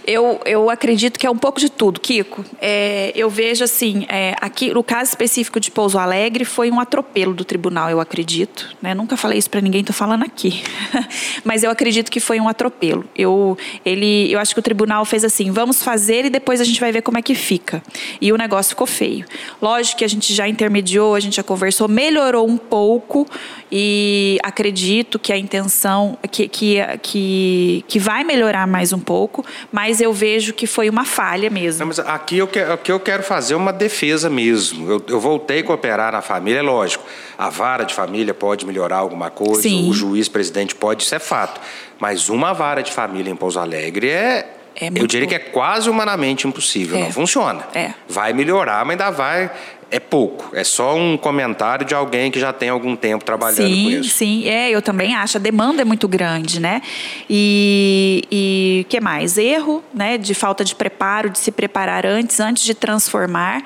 Eu, 0.05 0.39
eu 0.45 0.69
acredito 0.69 1.17
que 1.17 1.25
é 1.25 1.29
um 1.31 1.37
pouco 1.37 1.59
de 1.59 1.69
tudo, 1.69 1.99
Kiko. 1.99 2.43
É, 2.61 3.11
eu 3.15 3.29
vejo 3.29 3.63
assim, 3.63 4.05
é, 4.09 4.35
aqui 4.41 4.73
no 4.73 4.83
caso 4.83 5.09
específico 5.09 5.59
de 5.59 5.71
Pouso 5.71 5.97
Alegre 5.97 6.43
foi 6.43 6.69
um 6.69 6.79
atropelo 6.79 7.33
do 7.33 7.45
tribunal, 7.45 7.89
eu 7.89 7.99
acredito. 7.99 8.75
Né? 8.81 8.93
Nunca 8.93 9.15
falei 9.15 9.39
isso 9.39 9.49
para 9.49 9.61
ninguém, 9.61 9.81
estou 9.81 9.95
falando 9.95 10.23
aqui. 10.23 10.61
Mas 11.45 11.63
eu 11.63 11.71
acredito 11.71 12.11
que 12.11 12.19
foi 12.19 12.39
um 12.39 12.49
atropelo. 12.49 13.05
Eu, 13.15 13.57
ele, 13.85 14.31
eu 14.31 14.39
acho 14.39 14.53
que 14.53 14.59
o 14.59 14.63
tribunal 14.63 15.05
fez 15.05 15.23
assim, 15.23 15.51
vamos 15.51 15.81
fazer 15.81 16.25
e 16.25 16.29
depois 16.29 16.59
a 16.59 16.63
gente 16.63 16.79
vai 16.79 16.91
ver 16.91 17.01
como 17.01 17.17
é 17.17 17.21
que 17.21 17.35
fica. 17.35 17.81
E 18.19 18.31
o 18.33 18.37
negócio 18.37 18.69
ficou 18.69 18.87
feio. 18.87 19.25
Lógico 19.61 19.99
que 19.99 20.05
a 20.05 20.09
gente 20.09 20.33
já 20.33 20.47
intermediou, 20.47 21.15
a 21.15 21.19
gente 21.19 21.37
já 21.37 21.43
conversou, 21.43 21.87
melhorou 21.87 22.47
um 22.47 22.57
pouco 22.57 23.25
e 23.71 24.37
acredito 24.43 25.17
que 25.17 25.31
a 25.31 25.37
intenção 25.37 26.17
que, 26.29 26.47
que, 26.47 26.77
que, 27.01 27.85
que 27.87 27.99
vai 27.99 28.23
melhorar 28.23 28.67
mais 28.67 28.91
um 28.91 28.99
pouco, 28.99 29.45
mas 29.71 29.92
eu 30.01 30.13
vejo 30.13 30.53
que 30.53 30.65
foi 30.67 30.89
uma 30.89 31.05
falha 31.05 31.49
mesmo. 31.49 31.79
Não, 31.79 31.87
mas 31.87 31.99
aqui 31.99 32.37
eu, 32.37 32.47
quero, 32.47 32.73
aqui 32.73 32.91
eu 32.91 32.99
quero 32.99 33.23
fazer 33.23 33.55
uma 33.55 33.71
defesa 33.73 34.29
mesmo. 34.29 34.89
Eu, 34.91 35.03
eu 35.07 35.19
voltei 35.19 35.59
a 35.59 35.63
cooperar 35.63 36.11
na 36.11 36.21
família, 36.21 36.59
é 36.59 36.61
lógico. 36.61 37.03
A 37.37 37.49
vara 37.49 37.83
de 37.83 37.93
família 37.93 38.33
pode 38.33 38.65
melhorar 38.65 38.97
alguma 38.97 39.29
coisa, 39.29 39.61
Sim. 39.63 39.89
o 39.89 39.93
juiz 39.93 40.27
presidente 40.27 40.75
pode, 40.75 41.03
isso 41.03 41.15
é 41.15 41.19
fato. 41.19 41.59
Mas 41.99 42.29
uma 42.29 42.53
vara 42.53 42.81
de 42.81 42.91
família 42.91 43.31
em 43.31 43.35
Pouso 43.35 43.59
Alegre 43.59 44.09
é. 44.09 44.49
É 44.79 44.87
eu 44.87 45.05
diria 45.05 45.27
que 45.27 45.35
é 45.35 45.39
quase 45.39 45.87
humanamente 45.89 46.47
impossível, 46.47 46.97
É. 46.97 47.01
não 47.01 47.11
funciona. 47.11 47.63
É. 47.75 47.93
Vai 48.09 48.33
melhorar, 48.33 48.83
mas 48.83 48.91
ainda 48.99 49.11
vai. 49.11 49.51
É 49.93 49.99
pouco. 49.99 50.49
É 50.55 50.63
só 50.63 50.95
um 50.95 51.15
comentário 51.15 51.85
de 51.85 51.93
alguém 51.93 52.31
que 52.31 52.39
já 52.39 52.51
tem 52.51 52.67
algum 52.67 52.95
tempo 52.95 53.23
trabalhando 53.23 53.59
com 53.59 53.75
Sim, 53.75 53.99
isso. 53.99 54.09
sim, 54.09 54.49
é, 54.49 54.71
eu 54.71 54.81
também 54.81 55.13
acho. 55.13 55.37
A 55.37 55.39
demanda 55.39 55.83
é 55.83 55.85
muito 55.85 56.07
grande, 56.07 56.59
né? 56.59 56.81
E, 57.29 58.23
e 58.31 58.85
que 58.89 58.99
mais? 58.99 59.37
Erro, 59.37 59.83
né? 59.93 60.17
De 60.17 60.33
falta 60.33 60.65
de 60.65 60.73
preparo, 60.73 61.29
de 61.29 61.37
se 61.37 61.51
preparar 61.51 62.07
antes, 62.07 62.39
antes 62.39 62.63
de 62.63 62.73
transformar. 62.73 63.63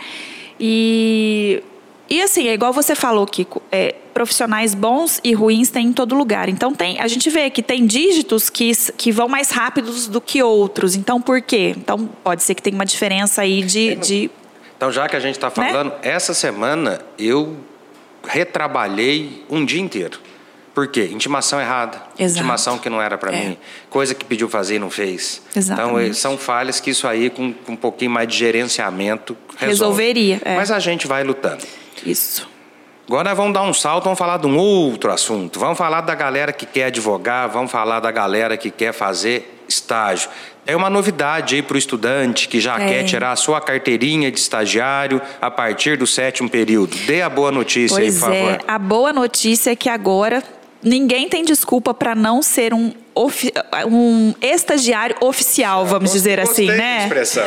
E, 0.60 1.64
e 2.10 2.22
assim, 2.22 2.50
é 2.50 2.54
igual 2.54 2.74
você 2.74 2.94
falou, 2.94 3.26
Kiko, 3.26 3.62
é, 3.72 3.96
profissionais 4.14 4.74
bons 4.74 5.22
e 5.24 5.34
ruins 5.34 5.70
tem 5.70 5.88
em 5.88 5.94
todo 5.94 6.14
lugar. 6.14 6.50
Então 6.50 6.74
tem, 6.74 7.00
a 7.00 7.08
gente 7.08 7.30
vê 7.30 7.50
que 7.50 7.64
tem 7.64 7.86
dígitos 7.86 8.50
que, 8.50 8.72
que 8.98 9.12
vão 9.12 9.30
mais 9.30 9.50
rápidos 9.50 10.08
do 10.08 10.20
que 10.20 10.44
outros. 10.44 10.94
Então 10.96 11.22
por 11.22 11.42
quê? 11.42 11.74
Então 11.78 12.10
pode 12.24 12.44
ser 12.44 12.54
que 12.54 12.62
tenha 12.62 12.76
uma 12.76 12.86
diferença 12.86 13.44
aí 13.44 13.62
de, 13.62 13.96
de 13.96 14.32
Então, 14.78 14.92
já 14.92 15.10
que 15.10 15.16
a 15.16 15.20
gente 15.20 15.36
está 15.36 15.50
falando, 15.50 15.92
essa 16.04 16.34
semana 16.34 17.02
eu 17.18 17.58
retrabalhei 18.28 19.44
um 19.50 19.66
dia 19.66 19.82
inteiro. 19.82 20.20
Por 20.74 20.88
quê? 20.88 21.10
Intimação 21.12 21.60
errada. 21.60 22.04
Exato. 22.20 22.40
Intimação 22.40 22.78
que 22.78 22.88
não 22.88 23.02
era 23.02 23.18
para 23.18 23.36
É. 23.36 23.40
mim. 23.50 23.58
Coisa 23.90 24.14
que 24.14 24.24
pediu 24.24 24.48
fazer 24.48 24.76
e 24.76 24.80
não 24.80 24.92
fez. 24.92 25.42
Exatamente. 25.56 25.90
Então, 25.96 26.00
eh, 26.00 26.14
são 26.14 26.38
falhas 26.38 26.80
que 26.80 26.92
isso 26.92 27.08
aí, 27.08 27.32
com, 27.32 27.52
com 27.52 27.72
um 27.72 27.76
pouquinho 27.76 28.12
mais 28.12 28.28
de 28.28 28.38
gerenciamento, 28.38 29.36
resolve. 29.58 29.68
Resolveria, 29.72 30.42
é. 30.46 30.56
Mas 30.56 30.70
a 30.70 30.78
gente 30.78 31.08
vai 31.08 31.24
lutando. 31.24 31.64
Isso. 32.06 32.48
Agora 33.08 33.34
vamos 33.34 33.54
dar 33.54 33.64
um 33.64 33.74
salto, 33.74 34.04
vamos 34.04 34.20
falar 34.20 34.38
de 34.38 34.46
um 34.46 34.56
outro 34.58 35.12
assunto. 35.12 35.60
Vamos 35.60 35.78
falar 35.80 36.02
da 36.02 36.14
galera 36.14 36.54
que 36.54 36.66
quer 36.68 36.86
advogar, 36.86 37.50
vamos 37.50 37.72
falar 37.72 38.00
da 38.00 38.12
galera 38.12 38.56
que 38.56 38.70
quer 38.70 38.94
fazer 38.94 39.64
estágio. 39.68 40.30
É 40.68 40.76
uma 40.76 40.90
novidade 40.90 41.56
aí 41.56 41.62
para 41.62 41.76
o 41.76 41.78
estudante 41.78 42.48
que 42.50 42.60
já 42.60 42.78
É. 42.80 42.88
quer 42.88 43.04
tirar 43.06 43.32
a 43.32 43.36
sua 43.38 43.62
carteirinha 43.62 44.30
de 44.30 44.38
estagiário 44.38 45.22
a 45.42 45.50
partir 45.50 45.98
do 45.98 46.06
sétimo 46.06 46.50
período. 46.50 46.96
Dê 47.08 47.22
a 47.22 47.30
boa 47.30 47.52
notícia 47.52 47.98
aí, 47.98 48.04
Pois 48.12 48.16
por 48.20 48.26
favor. 48.32 48.52
é, 48.52 48.60
a 48.68 48.78
boa 48.78 49.14
notícia 49.14 49.72
é 49.72 49.76
que 49.78 49.88
agora 49.88 50.44
ninguém 50.84 51.30
tem 51.30 51.44
desculpa 51.46 51.94
para 51.94 52.14
não 52.14 52.42
ser 52.44 52.74
um, 52.74 52.94
um 53.90 54.34
estagiário 54.42 55.16
oficial, 55.22 55.86
vamos 55.86 56.12
dizer 56.12 56.40
assim, 56.40 56.68
né? 56.68 57.04
expressão. 57.04 57.46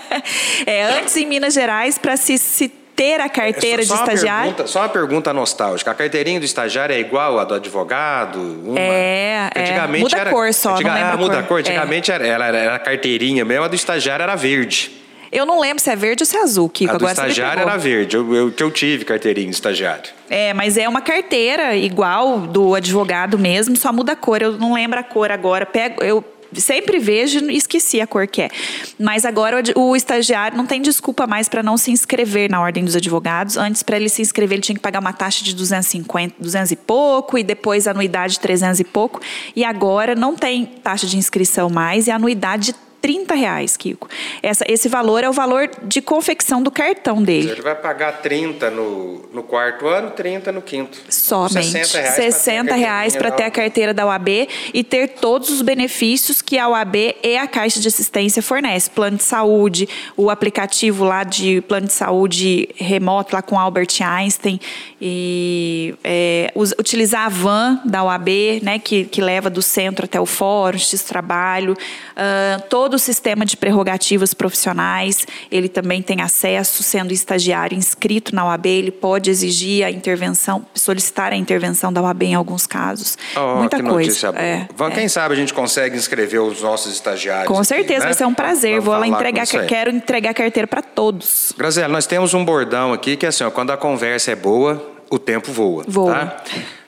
é, 0.66 0.84
antes 0.98 1.16
em 1.16 1.26
Minas 1.26 1.54
Gerais, 1.54 1.96
para 1.98 2.16
se, 2.16 2.36
se 2.38 2.68
ter 2.96 3.20
a 3.20 3.28
carteira 3.28 3.82
Só 3.82 3.94
de 3.94 4.00
uma 4.00 4.04
estagiário. 4.12 4.42
pergunta- 4.52 4.66
só 4.70 4.80
uma 4.80 4.88
pergunta 4.88 5.32
nostálgica. 5.32 5.90
A 5.90 5.94
carteirinha 5.94 6.38
do 6.38 6.44
estagiário 6.44 6.94
é 6.94 7.00
igual 7.00 7.38
à 7.38 7.44
do 7.44 7.54
advogado? 7.54 8.38
Uma? 8.38 8.78
É, 8.78 9.50
é. 9.54 9.60
Antigamente 9.62 10.02
Muda 10.02 10.16
a 10.16 10.20
era, 10.20 10.30
cor 10.30 10.52
só, 10.54 10.68
não 10.70 10.74
antiga- 10.76 10.94
lembro 10.94 11.08
ah, 11.08 11.12
a 11.12 11.16
muda 11.16 11.34
cor. 11.34 11.42
a 11.42 11.46
cor. 11.46 11.58
É. 11.58 11.60
Antigamente 11.60 12.12
era, 12.12 12.26
ela 12.26 12.46
era, 12.46 12.58
era 12.58 12.74
a 12.74 12.78
carteirinha 12.78 13.44
mesmo, 13.44 13.64
a 13.64 13.68
do 13.68 13.74
estagiário 13.74 14.22
era 14.22 14.34
verde. 14.36 14.90
Eu 15.32 15.46
não 15.46 15.60
lembro 15.60 15.80
se 15.80 15.88
é 15.88 15.94
verde 15.94 16.22
ou 16.22 16.26
se 16.26 16.36
é 16.36 16.42
azul, 16.42 16.68
Kiko. 16.68 16.90
a 16.90 16.94
do 16.94 17.04
agora 17.06 17.12
estagiário 17.12 17.62
era 17.62 17.76
verde. 17.76 18.16
Eu, 18.16 18.34
eu, 18.34 18.50
que 18.50 18.62
eu 18.62 18.70
tive 18.70 19.04
carteirinha 19.04 19.48
de 19.48 19.54
estagiário. 19.54 20.10
É, 20.28 20.52
mas 20.52 20.76
é 20.76 20.88
uma 20.88 21.00
carteira 21.00 21.76
igual 21.76 22.40
do 22.40 22.74
advogado 22.74 23.38
mesmo, 23.38 23.76
só 23.76 23.92
muda 23.92 24.12
a 24.12 24.16
cor. 24.16 24.42
Eu 24.42 24.52
não 24.58 24.74
lembro 24.74 24.98
a 24.98 25.04
cor 25.04 25.30
agora. 25.30 25.64
Pego, 25.64 26.02
eu 26.02 26.24
sempre 26.54 26.98
vejo 26.98 27.50
e 27.50 27.56
esqueci 27.56 28.00
a 28.00 28.06
cor 28.06 28.26
que 28.26 28.42
é. 28.42 28.50
Mas 28.98 29.24
agora 29.24 29.62
o 29.76 29.96
estagiário 29.96 30.56
não 30.56 30.66
tem 30.66 30.80
desculpa 30.80 31.26
mais 31.26 31.48
para 31.48 31.62
não 31.62 31.76
se 31.76 31.90
inscrever 31.90 32.50
na 32.50 32.60
ordem 32.60 32.84
dos 32.84 32.96
advogados. 32.96 33.56
Antes, 33.56 33.82
para 33.82 33.96
ele 33.96 34.08
se 34.08 34.22
inscrever, 34.22 34.56
ele 34.56 34.62
tinha 34.62 34.76
que 34.76 34.82
pagar 34.82 35.00
uma 35.00 35.12
taxa 35.12 35.44
de 35.44 35.54
250, 35.54 36.36
200 36.38 36.70
e 36.72 36.76
pouco 36.76 37.38
e 37.38 37.42
depois 37.42 37.86
anuidade 37.86 38.34
de 38.34 38.40
300 38.40 38.80
e 38.80 38.84
pouco. 38.84 39.20
E 39.54 39.64
agora 39.64 40.14
não 40.14 40.34
tem 40.34 40.64
taxa 40.66 41.06
de 41.06 41.16
inscrição 41.16 41.70
mais 41.70 42.06
e 42.06 42.10
anuidade 42.10 42.72
de 42.72 42.89
30 43.00 43.34
reais, 43.34 43.76
Kiko. 43.76 44.08
Essa, 44.42 44.64
esse 44.68 44.88
valor 44.88 45.24
é 45.24 45.28
o 45.28 45.32
valor 45.32 45.70
de 45.82 46.02
confecção 46.02 46.62
do 46.62 46.70
cartão 46.70 47.22
dele. 47.22 47.50
Ele 47.50 47.62
vai 47.62 47.74
pagar 47.74 48.20
30 48.20 48.70
no, 48.70 49.28
no 49.32 49.42
quarto 49.42 49.86
ano, 49.86 50.10
30 50.10 50.52
no 50.52 50.62
quinto. 50.62 50.98
Somente. 51.08 51.66
60 51.66 51.98
reais, 51.98 52.14
60 52.14 52.74
reais 52.74 53.16
para 53.16 53.30
ter 53.30 53.44
a 53.44 53.50
carteira 53.50 53.94
da 53.94 54.06
UAB 54.06 54.48
e 54.74 54.84
ter 54.84 55.08
todos 55.08 55.48
os 55.48 55.62
benefícios 55.62 56.42
que 56.42 56.58
a 56.58 56.68
UAB 56.68 57.16
e 57.22 57.36
a 57.36 57.46
Caixa 57.46 57.80
de 57.80 57.88
Assistência 57.88 58.42
fornece. 58.42 58.90
Plano 58.90 59.16
de 59.16 59.22
saúde, 59.22 59.88
o 60.16 60.30
aplicativo 60.30 61.04
lá 61.04 61.24
de 61.24 61.62
plano 61.62 61.86
de 61.86 61.92
saúde 61.92 62.68
remoto 62.76 63.34
lá 63.34 63.42
com 63.42 63.58
Albert 63.58 64.00
Einstein 64.02 64.60
e 65.00 65.94
é, 66.04 66.52
utilizar 66.78 67.26
a 67.26 67.28
van 67.28 67.80
da 67.84 68.04
UAB, 68.04 68.60
né, 68.62 68.78
que, 68.78 69.04
que 69.04 69.20
leva 69.20 69.48
do 69.48 69.62
centro 69.62 70.04
até 70.04 70.20
o 70.20 70.26
fórum, 70.26 70.78
X 70.78 71.02
trabalho, 71.02 71.76
ah, 72.16 72.60
todo 72.90 72.94
o 72.96 72.98
sistema 72.98 73.46
de 73.46 73.56
prerrogativas 73.56 74.34
profissionais, 74.34 75.24
ele 75.48 75.68
também 75.68 76.02
tem 76.02 76.22
acesso, 76.22 76.82
sendo 76.82 77.12
estagiário 77.12 77.78
inscrito 77.78 78.34
na 78.34 78.44
UAB, 78.44 78.66
ele 78.66 78.90
pode 78.90 79.30
exigir 79.30 79.84
a 79.84 79.90
intervenção, 79.92 80.66
solicitar 80.74 81.32
a 81.32 81.36
intervenção 81.36 81.92
da 81.92 82.02
UAB 82.02 82.24
em 82.24 82.34
alguns 82.34 82.66
casos. 82.66 83.16
Oh, 83.36 83.58
Muita 83.60 83.76
que 83.76 83.84
coisa. 83.84 84.34
É, 84.34 84.66
Vamos- 84.74 84.94
é. 84.94 84.98
Quem 84.98 85.08
sabe 85.08 85.34
a 85.34 85.36
gente 85.36 85.54
consegue 85.54 85.96
inscrever 85.96 86.42
os 86.42 86.60
nossos 86.62 86.92
estagiários. 86.92 87.46
Com 87.46 87.58
aqui, 87.58 87.68
certeza, 87.68 88.00
né? 88.00 88.04
vai 88.06 88.14
ser 88.14 88.24
um 88.24 88.34
prazer. 88.34 88.80
Vamos 88.80 88.84
Vou 88.86 88.98
lá 88.98 89.06
entregar, 89.06 89.46
quero 89.46 89.90
entregar 89.90 90.30
a 90.30 90.34
carteira 90.34 90.66
para 90.66 90.82
todos. 90.82 91.54
Graziela, 91.56 91.92
nós 91.92 92.08
temos 92.08 92.34
um 92.34 92.44
bordão 92.44 92.92
aqui 92.92 93.16
que 93.16 93.24
é 93.24 93.28
assim, 93.28 93.44
ó, 93.44 93.52
quando 93.52 93.70
a 93.70 93.76
conversa 93.76 94.32
é 94.32 94.34
boa, 94.34 94.84
o 95.08 95.16
tempo 95.16 95.52
voa. 95.52 95.84
Voa. 95.86 96.12
Tá? 96.12 96.42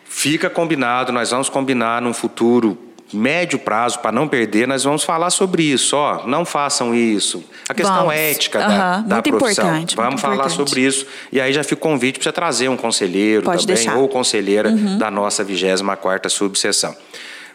Fica 0.05 0.51
combinado, 0.51 1.13
nós 1.13 1.31
vamos 1.31 1.49
combinar 1.49 2.03
num 2.03 2.13
futuro 2.13 2.77
médio 3.13 3.59
prazo 3.59 3.99
para 3.99 4.11
não 4.13 4.27
perder, 4.27 4.67
nós 4.67 4.85
vamos 4.85 5.05
falar 5.05 5.31
sobre 5.31 5.63
isso, 5.63 5.97
ó, 5.97 6.27
não 6.27 6.45
façam 6.45 6.95
isso. 6.95 7.45
A 7.69 7.75
questão 7.75 7.97
Vamos. 7.97 8.15
ética 8.15 8.59
da, 8.59 9.01
da 9.01 9.15
muito 9.17 9.31
profissão. 9.31 9.65
importante, 9.67 9.97
Vamos 9.97 10.21
falar 10.21 10.35
importante. 10.35 10.57
sobre 10.57 10.81
isso 10.81 11.07
e 11.31 11.41
aí 11.41 11.53
já 11.53 11.63
fica 11.63 11.75
o 11.75 11.79
convite 11.79 12.19
para 12.19 12.25
você 12.25 12.33
trazer 12.33 12.69
um 12.69 12.77
conselheiro 12.77 13.43
Pode 13.43 13.63
também 13.63 13.77
deixar. 13.77 13.95
Uhum. 13.97 14.03
ou 14.03 14.09
conselheira 14.09 14.71
da 14.99 15.11
nossa 15.11 15.45
24ª 15.45 16.29
subseção. 16.29 16.97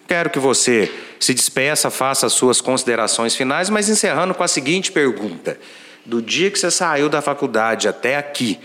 Quero 0.08 0.30
que 0.30 0.40
você 0.40 0.92
se 1.20 1.34
despeça, 1.34 1.90
faça 1.90 2.28
as 2.28 2.34
suas 2.34 2.62
considerações 2.62 3.36
finais, 3.36 3.70
mas 3.70 3.90
encerrando 3.90 4.34
com 4.34 4.44
a 4.44 4.48
seguinte 4.48 4.92
pergunta: 4.92 5.60
do 6.06 6.22
dia 6.22 6.50
que 6.50 6.58
você 6.58 6.72
saiu 6.72 7.10
da 7.10 7.22
faculdade 7.22 7.88
até 7.90 8.16
aqui, 8.16 8.58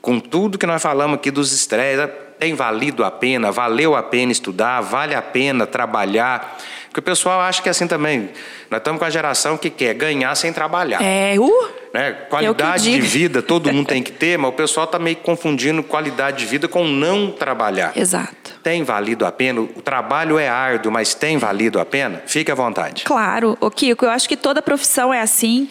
com 0.00 0.18
tudo 0.18 0.56
que 0.56 0.66
nós 0.66 0.80
falamos 0.80 1.16
aqui 1.16 1.30
dos 1.30 1.52
estresses, 1.52 2.08
tem 2.38 2.54
valido 2.54 3.04
a 3.04 3.10
pena, 3.10 3.50
valeu 3.50 3.96
a 3.96 4.02
pena 4.02 4.32
estudar, 4.32 4.80
vale 4.80 5.14
a 5.14 5.22
pena 5.22 5.66
trabalhar? 5.66 6.56
Porque 6.86 7.00
o 7.00 7.02
pessoal 7.02 7.40
acha 7.40 7.60
que 7.60 7.68
é 7.68 7.70
assim 7.70 7.86
também. 7.86 8.30
Nós 8.70 8.78
estamos 8.78 8.98
com 8.98 9.04
a 9.04 9.10
geração 9.10 9.56
que 9.56 9.70
quer 9.70 9.94
ganhar 9.94 10.34
sem 10.34 10.52
trabalhar. 10.52 11.02
É, 11.02 11.38
uh, 11.38 11.68
Né? 11.92 12.12
Qualidade 12.28 12.84
de 12.84 12.92
digo. 12.92 13.06
vida 13.06 13.42
todo 13.42 13.72
mundo 13.72 13.86
tem 13.86 14.02
que 14.02 14.12
ter, 14.12 14.38
mas 14.38 14.50
o 14.50 14.52
pessoal 14.52 14.84
está 14.84 14.98
meio 14.98 15.16
confundindo 15.16 15.82
qualidade 15.82 16.38
de 16.38 16.46
vida 16.46 16.68
com 16.68 16.86
não 16.86 17.30
trabalhar. 17.30 17.92
exato. 17.96 18.58
Tem 18.62 18.82
valido 18.82 19.24
a 19.24 19.32
pena? 19.32 19.60
O 19.62 19.80
trabalho 19.82 20.38
é 20.38 20.48
árduo, 20.48 20.92
mas 20.92 21.14
tem 21.14 21.38
valido 21.38 21.80
a 21.80 21.86
pena? 21.86 22.22
Fique 22.26 22.50
à 22.50 22.54
vontade. 22.54 23.04
Claro, 23.04 23.56
o 23.60 23.70
Kiko, 23.70 24.04
eu 24.04 24.10
acho 24.10 24.28
que 24.28 24.36
toda 24.36 24.60
profissão 24.60 25.14
é 25.14 25.20
assim. 25.20 25.68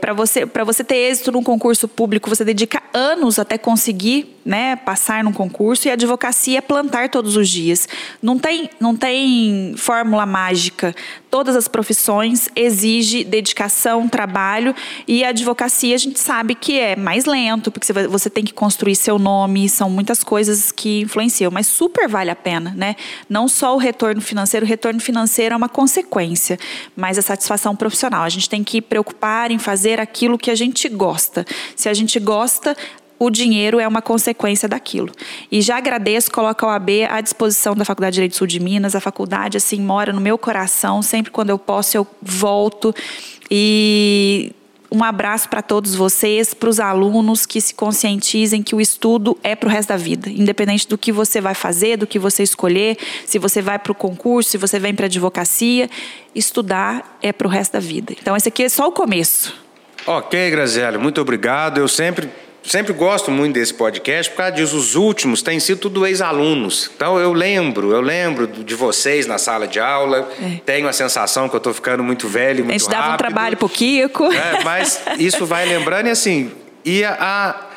para 0.00 0.14
você, 0.14 0.46
você 0.64 0.82
ter 0.82 0.96
êxito 0.96 1.30
num 1.30 1.42
concurso 1.42 1.86
público, 1.86 2.30
você 2.30 2.44
dedica 2.44 2.82
anos 2.94 3.38
até 3.38 3.58
conseguir, 3.58 4.40
né, 4.44 4.76
passar 4.76 5.22
num 5.22 5.32
concurso. 5.32 5.88
E 5.88 5.90
a 5.90 5.94
advocacia 5.94 6.58
é 6.58 6.60
plantar 6.62 7.10
todos 7.10 7.36
os 7.36 7.48
dias. 7.48 7.86
Não 8.22 8.38
tem, 8.38 8.70
não 8.80 8.96
tem 8.96 9.74
fórmula 9.76 10.24
mágica. 10.24 10.94
Todas 11.30 11.56
as 11.56 11.68
profissões 11.68 12.48
exigem 12.56 13.24
dedicação, 13.24 14.08
trabalho 14.08 14.74
e 15.06 15.22
a 15.24 15.28
advocacia 15.28 15.94
a 15.94 15.98
gente 15.98 16.18
sabe 16.18 16.54
que 16.54 16.78
é 16.78 16.96
mais 16.96 17.26
lento 17.26 17.70
porque 17.70 17.92
você 18.08 18.30
tem 18.30 18.44
que 18.44 18.52
construir 18.52 18.96
seu 18.96 19.18
nome, 19.18 19.68
são 19.68 19.90
muitas 19.90 20.24
coisas 20.24 20.72
que 20.72 21.02
influenciam, 21.02 21.50
mas 21.50 21.66
super 21.66 22.08
vale 22.08 22.30
a 22.30 22.36
pena, 22.36 22.72
né? 22.76 22.96
Não 23.28 23.46
só 23.46 23.74
o 23.74 23.78
retorno 23.78 24.20
financeiro, 24.20 24.64
o 24.64 24.68
retorno 24.68 25.00
financeiro 25.00 25.54
é 25.54 25.56
uma 25.56 25.68
consequência, 25.68 26.58
mas 26.96 27.18
a 27.18 27.22
satisfação 27.22 27.76
profissional. 27.76 28.22
A 28.22 28.28
gente 28.28 28.48
tem 28.48 28.64
que 28.64 28.80
preocupar 28.80 29.50
em 29.50 29.58
fazer 29.58 30.00
aquilo 30.00 30.38
que 30.38 30.50
a 30.50 30.54
gente 30.54 30.88
gosta. 30.88 31.44
Se 31.76 31.88
a 31.88 31.94
gente 31.94 32.18
gosta, 32.18 32.76
o 33.18 33.30
dinheiro 33.30 33.80
é 33.80 33.88
uma 33.88 34.00
consequência 34.00 34.68
daquilo. 34.68 35.10
E 35.50 35.60
já 35.60 35.76
agradeço, 35.76 36.30
coloco 36.30 36.64
a 36.64 36.70
OAB 36.70 36.90
à 37.10 37.20
disposição 37.20 37.74
da 37.74 37.84
Faculdade 37.84 38.12
de 38.12 38.16
Direito 38.16 38.36
Sul 38.36 38.46
de 38.46 38.60
Minas. 38.60 38.94
A 38.94 39.00
faculdade, 39.00 39.56
assim, 39.56 39.80
mora 39.80 40.12
no 40.12 40.20
meu 40.20 40.38
coração. 40.38 41.02
Sempre 41.02 41.30
quando 41.30 41.50
eu 41.50 41.58
posso, 41.58 41.96
eu 41.96 42.06
volto. 42.22 42.94
E 43.50 44.52
um 44.90 45.04
abraço 45.04 45.48
para 45.48 45.60
todos 45.60 45.94
vocês, 45.94 46.54
para 46.54 46.68
os 46.68 46.80
alunos 46.80 47.44
que 47.44 47.60
se 47.60 47.74
conscientizem 47.74 48.62
que 48.62 48.74
o 48.74 48.80
estudo 48.80 49.36
é 49.42 49.54
para 49.54 49.68
o 49.68 49.70
resto 49.70 49.90
da 49.90 49.96
vida. 49.96 50.30
Independente 50.30 50.88
do 50.88 50.96
que 50.96 51.12
você 51.12 51.40
vai 51.40 51.54
fazer, 51.54 51.96
do 51.96 52.06
que 52.06 52.18
você 52.18 52.42
escolher, 52.42 52.96
se 53.26 53.38
você 53.38 53.60
vai 53.60 53.78
para 53.78 53.92
o 53.92 53.94
concurso, 53.94 54.50
se 54.50 54.58
você 54.58 54.78
vem 54.78 54.94
para 54.94 55.04
a 55.04 55.08
advocacia, 55.08 55.90
estudar 56.34 57.18
é 57.22 57.32
para 57.32 57.46
o 57.46 57.50
resto 57.50 57.72
da 57.72 57.80
vida. 57.80 58.14
Então, 58.20 58.36
esse 58.36 58.48
aqui 58.48 58.62
é 58.62 58.68
só 58.68 58.88
o 58.88 58.92
começo. 58.92 59.54
Ok, 60.06 60.50
Graziela, 60.50 60.96
muito 60.96 61.20
obrigado. 61.20 61.78
Eu 61.78 61.88
sempre, 61.88 62.30
sempre 62.68 62.92
gosto 62.92 63.30
muito 63.30 63.54
desse 63.54 63.74
podcast, 63.74 64.30
por 64.30 64.36
causa 64.38 64.52
disso, 64.52 64.76
os 64.76 64.94
últimos 64.94 65.42
têm 65.42 65.58
sido 65.58 65.78
tudo 65.80 66.06
ex-alunos. 66.06 66.90
Então 66.94 67.18
eu 67.18 67.32
lembro, 67.32 67.90
eu 67.92 68.00
lembro 68.00 68.46
de 68.46 68.74
vocês 68.74 69.26
na 69.26 69.38
sala 69.38 69.66
de 69.66 69.80
aula, 69.80 70.28
tenho 70.64 70.86
a 70.88 70.92
sensação 70.92 71.48
que 71.48 71.54
eu 71.56 71.58
estou 71.58 71.74
ficando 71.74 72.04
muito 72.04 72.28
velho, 72.28 72.64
muito 72.64 72.72
É. 72.72 72.76
a 72.76 72.78
gente 72.78 72.88
dava 72.90 73.06
um 73.08 73.10
rápido. 73.12 73.26
trabalho 73.26 73.56
pro 73.56 73.68
Kiko. 73.68 74.32
É, 74.32 74.62
mas 74.64 75.00
isso 75.18 75.44
vai 75.46 75.64
lembrando 75.66 76.06
e 76.06 76.10
assim, 76.10 76.52
e 76.84 77.02
a, 77.04 77.16
a- 77.20 77.68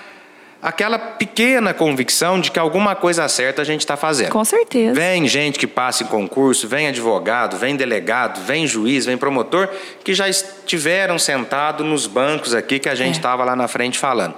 aquela 0.62 1.00
pequena 1.00 1.74
convicção 1.74 2.40
de 2.40 2.52
que 2.52 2.60
alguma 2.60 2.94
coisa 2.96 3.28
certa 3.28 3.64
a 3.64 3.66
gente 3.66 3.80
está 3.82 3.98
fazendo. 3.98 4.30
Com 4.30 4.46
certeza. 4.46 4.94
Vem 4.94 5.28
gente 5.28 5.58
que 5.58 5.66
passa 5.66 6.04
em 6.04 6.08
concurso, 6.08 6.68
vem 6.68 6.88
advogado, 6.88 7.58
vem 7.58 7.76
delegado, 7.76 8.40
vem 8.46 8.68
juiz, 8.68 9.06
vem 9.08 9.18
promotor, 9.18 9.68
que 10.04 10.14
já 10.14 10.30
estiveram 10.30 11.18
sentados 11.18 11.84
nos 11.86 12.06
bancos 12.06 12.54
aqui 12.54 12.78
que 12.78 12.88
a 12.90 12.94
gente 12.94 13.16
É. 13.16 13.18
estava 13.18 13.44
lá 13.44 13.56
na 13.56 13.68
frente 13.68 13.98
falando. 13.98 14.36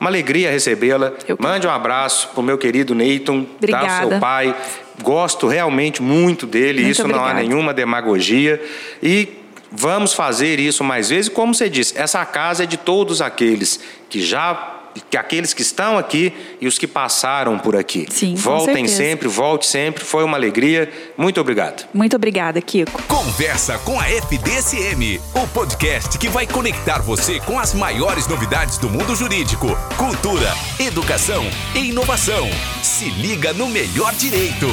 Uma 0.00 0.10
alegria 0.10 0.50
recebê-la. 0.50 1.12
Mande 1.38 1.66
um 1.66 1.70
abraço 1.70 2.28
pro 2.28 2.42
meu 2.42 2.58
querido 2.58 2.94
Neyton, 2.94 3.44
tá? 3.44 3.50
Obrigada. 3.56 4.08
seu 4.10 4.20
pai. 4.20 4.54
Gosto 5.02 5.46
realmente 5.46 6.02
muito 6.02 6.46
dele, 6.46 6.82
Muito 6.82 6.92
isso 6.92 7.08
não 7.08 7.16
há 7.18 7.30
obrigada. 7.30 7.40
nenhuma 7.48 7.74
demagogia. 7.74 8.62
E 9.02 9.28
vamos 9.70 10.12
fazer 10.14 10.60
isso 10.60 10.84
mais 10.84 11.08
vezes. 11.10 11.28
Como 11.28 11.54
você 11.54 11.68
disse, 11.68 11.98
essa 11.98 12.24
casa 12.24 12.62
é 12.64 12.66
de 12.66 12.76
todos 12.76 13.20
aqueles 13.20 13.80
que 14.08 14.20
já 14.20 14.73
que 15.10 15.16
aqueles 15.16 15.52
que 15.52 15.62
estão 15.62 15.98
aqui 15.98 16.32
e 16.60 16.66
os 16.66 16.78
que 16.78 16.86
passaram 16.86 17.58
por 17.58 17.76
aqui. 17.76 18.06
Sim, 18.10 18.34
Voltem 18.34 18.86
sempre, 18.86 19.28
volte 19.28 19.66
sempre. 19.66 20.04
Foi 20.04 20.24
uma 20.24 20.36
alegria. 20.36 20.90
Muito 21.16 21.40
obrigado. 21.40 21.86
Muito 21.92 22.16
obrigada, 22.16 22.60
Kiko. 22.60 23.02
Conversa 23.04 23.78
com 23.78 23.98
a 23.98 24.08
FDSM, 24.08 25.20
o 25.34 25.46
podcast 25.48 26.18
que 26.18 26.28
vai 26.28 26.46
conectar 26.46 27.00
você 27.00 27.40
com 27.40 27.58
as 27.58 27.74
maiores 27.74 28.26
novidades 28.26 28.78
do 28.78 28.88
mundo 28.88 29.14
jurídico, 29.14 29.66
cultura, 29.96 30.52
educação 30.78 31.44
e 31.74 31.90
inovação. 31.90 32.48
Se 32.82 33.08
liga 33.10 33.52
no 33.52 33.68
melhor 33.68 34.14
direito. 34.14 34.68